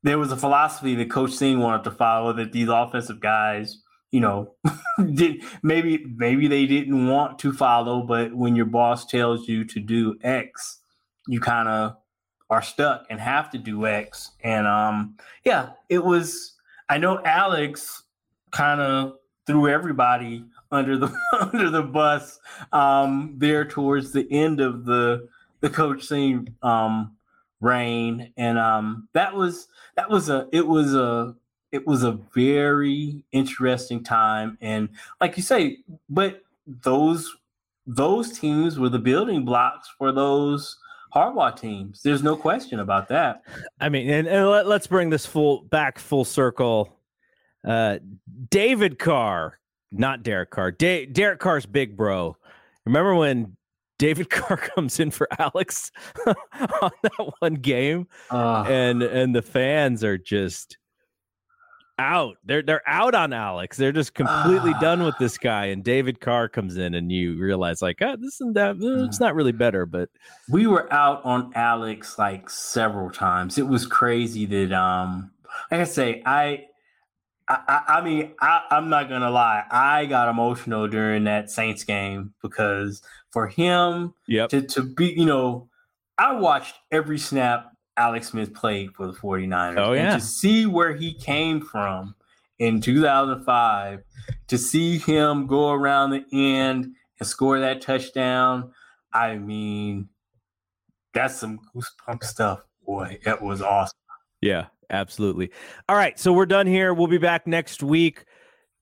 [0.03, 3.81] there was a philosophy that Coach Sing wanted to follow that these offensive guys
[4.11, 4.53] you know,
[5.13, 9.79] did maybe maybe they didn't want to follow, but when your boss tells you to
[9.79, 10.79] do X,
[11.27, 11.97] you kind of
[12.49, 14.31] are stuck and have to do X.
[14.43, 16.53] And um, yeah, it was.
[16.89, 18.03] I know Alex
[18.51, 19.15] kind of
[19.47, 22.39] threw everybody under the under the bus
[22.73, 25.27] um, there towards the end of the
[25.61, 27.15] the coach scene um,
[27.61, 31.35] reign, and um, that was that was a it was a
[31.71, 34.87] it was a very interesting time and
[35.19, 35.77] like you say
[36.09, 37.35] but those
[37.85, 40.77] those teams were the building blocks for those
[41.13, 42.01] Harbaugh teams.
[42.03, 43.41] There's no question about that.
[43.79, 46.96] I mean, and, and let, us bring this full back full circle.
[47.67, 47.99] Uh,
[48.49, 49.59] David Carr,
[49.91, 50.71] not Derek Carr.
[50.71, 52.37] Da- Derek Carr's big bro.
[52.85, 53.57] Remember when
[53.99, 55.91] David Carr comes in for Alex
[56.81, 60.77] on that one game, uh, and and the fans are just
[61.99, 62.37] out.
[62.45, 63.75] They're they're out on Alex.
[63.75, 65.65] They're just completely uh, done with this guy.
[65.65, 68.75] And David Carr comes in, and you realize like, oh, this and that.
[68.75, 70.09] Eh, it's not really better, but
[70.49, 73.57] we were out on Alex like several times.
[73.57, 75.31] It was crazy that um,
[75.71, 76.66] like I say, I.
[77.49, 79.63] I, I mean, I, I'm not gonna lie.
[79.71, 84.49] I got emotional during that Saints game because for him yep.
[84.49, 85.69] to, to be, you know,
[86.17, 89.77] I watched every snap Alex Smith played for the 49ers.
[89.77, 90.13] Oh, yeah.
[90.13, 92.15] And to see where he came from
[92.59, 94.03] in 2005,
[94.47, 98.71] to see him go around the end and score that touchdown,
[99.13, 100.09] I mean,
[101.13, 102.61] that's some goosebump stuff.
[102.85, 103.97] Boy, that was awesome.
[104.41, 105.51] Yeah, absolutely.
[105.87, 106.93] All right, so we're done here.
[106.93, 108.25] We'll be back next week.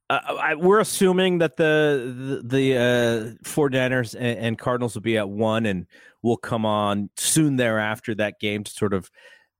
[0.09, 5.17] Uh, I, we're assuming that the the, the uh, 49ers and, and, Cardinals will be
[5.17, 5.87] at one, and
[6.21, 9.09] we'll come on soon thereafter that game to sort of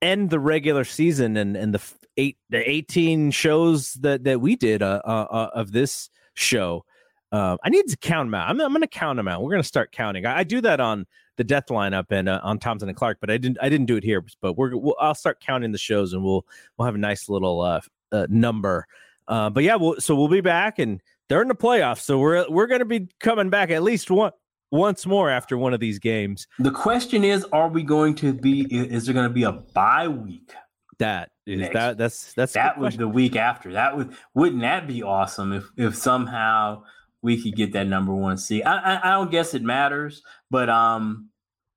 [0.02, 1.82] end the regular season and and the
[2.18, 6.86] eight the 18 shows that that we did uh, uh, uh of this show.
[7.32, 8.50] Uh, I need to count them out.
[8.50, 9.42] I'm, I'm going to count them out.
[9.42, 10.26] We're going to start counting.
[10.26, 11.06] I, I, do that on
[11.38, 13.96] the death lineup and uh, on Thompson and Clark, but I didn't I didn't do
[13.96, 14.24] it here.
[14.42, 16.46] But we're we'll, I'll start counting the shows and we'll
[16.78, 17.82] we'll have a nice little uh,
[18.12, 18.88] uh, number
[19.28, 22.46] uh, but yeah, we'll, so we'll be back, and they're in the playoffs, so we're
[22.50, 24.32] we're going to be coming back at least one
[24.72, 26.48] once more after one of these games.
[26.60, 28.68] The question is, are we going to be?
[28.72, 30.54] Is there going to be a bye week?
[31.00, 31.74] That is next?
[31.74, 33.74] that that's that's that was the week after.
[33.74, 36.84] That would wouldn't that be awesome if if somehow
[37.26, 38.64] we could get that number one seed?
[38.64, 41.30] I I, I don't guess it matters, but um,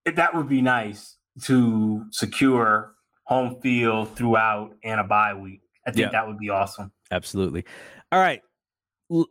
[0.04, 2.94] that would be nice to secure
[3.24, 5.62] home field throughout and a bye week.
[5.86, 6.10] I think yeah.
[6.10, 6.92] that would be awesome.
[7.10, 7.64] Absolutely.
[8.12, 8.42] All right.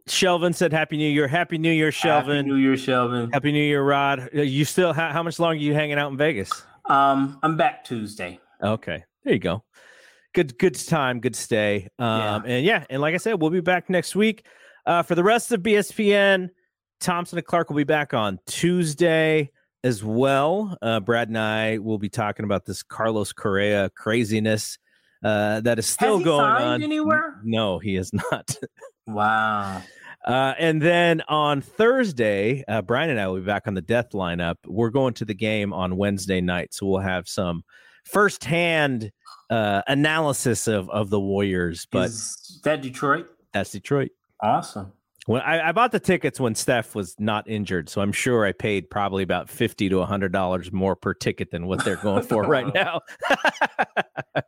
[0.09, 1.27] Shelvin said Happy New Year.
[1.27, 2.37] Happy New Year, Shelvin.
[2.37, 3.31] Happy New Year, Shelvin.
[3.31, 4.29] Happy New Year, Rod.
[4.33, 6.51] You still how, how much longer are you hanging out in Vegas?
[6.85, 8.39] Um, I'm back Tuesday.
[8.63, 9.03] Okay.
[9.23, 9.63] There you go.
[10.33, 11.89] Good good time, good stay.
[11.99, 12.41] Um yeah.
[12.45, 14.45] and yeah, and like I said, we'll be back next week.
[14.87, 16.49] Uh for the rest of BSPN,
[16.99, 19.51] Thompson and Clark will be back on Tuesday
[19.83, 20.75] as well.
[20.81, 24.79] Uh Brad and I will be talking about this Carlos Correa craziness
[25.23, 26.83] uh, that is still going on.
[26.83, 27.39] Anywhere?
[27.43, 28.55] No, he is not.
[29.07, 29.81] wow.
[30.25, 34.11] Uh, and then on Thursday, uh, Brian and I will be back on the death
[34.11, 34.55] lineup.
[34.65, 37.63] We're going to the game on Wednesday night, so we'll have some
[38.03, 39.11] firsthand
[39.49, 41.87] uh, analysis of of the Warriors.
[41.89, 43.27] But is that Detroit?
[43.53, 44.11] That's Detroit.
[44.41, 44.93] Awesome.
[45.25, 48.53] When I, I, bought the tickets when Steph was not injured, so I'm sure I
[48.53, 52.43] paid probably about fifty to hundred dollars more per ticket than what they're going for
[52.43, 53.01] right now.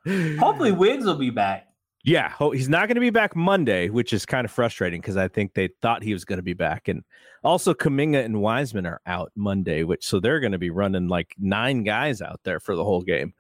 [0.40, 1.68] Hopefully, Wiggs will be back.
[2.06, 5.28] Yeah, he's not going to be back Monday, which is kind of frustrating because I
[5.28, 7.04] think they thought he was going to be back, and
[7.44, 11.36] also Kuminga and Wiseman are out Monday, which so they're going to be running like
[11.38, 13.34] nine guys out there for the whole game.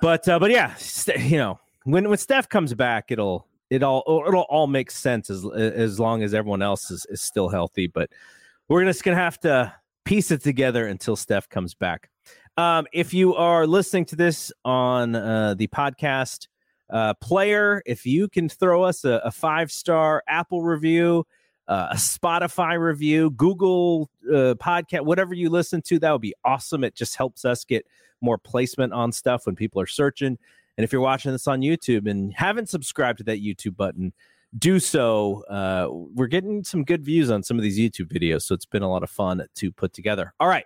[0.00, 0.74] But uh, but yeah,
[1.18, 5.44] you know when when Steph comes back, it'll it all it'll all make sense as
[5.54, 7.86] as long as everyone else is, is still healthy.
[7.86, 8.10] But
[8.68, 9.72] we're just gonna have to
[10.04, 12.10] piece it together until Steph comes back.
[12.58, 16.48] Um, if you are listening to this on uh, the podcast
[16.90, 21.24] uh, player, if you can throw us a, a five star Apple review,
[21.66, 26.84] uh, a Spotify review, Google uh, podcast, whatever you listen to, that would be awesome.
[26.84, 27.86] It just helps us get
[28.20, 30.38] more placement on stuff when people are searching.
[30.76, 34.12] And if you're watching this on YouTube and haven't subscribed to that YouTube button,
[34.58, 35.44] do so.
[35.48, 38.82] Uh, we're getting some good views on some of these YouTube videos, so it's been
[38.82, 40.34] a lot of fun to put together.
[40.40, 40.64] All right.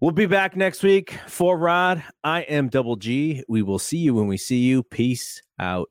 [0.00, 2.02] We'll be back next week for Rod.
[2.24, 3.44] I am Double G.
[3.48, 4.82] We will see you when we see you.
[4.82, 5.88] Peace out.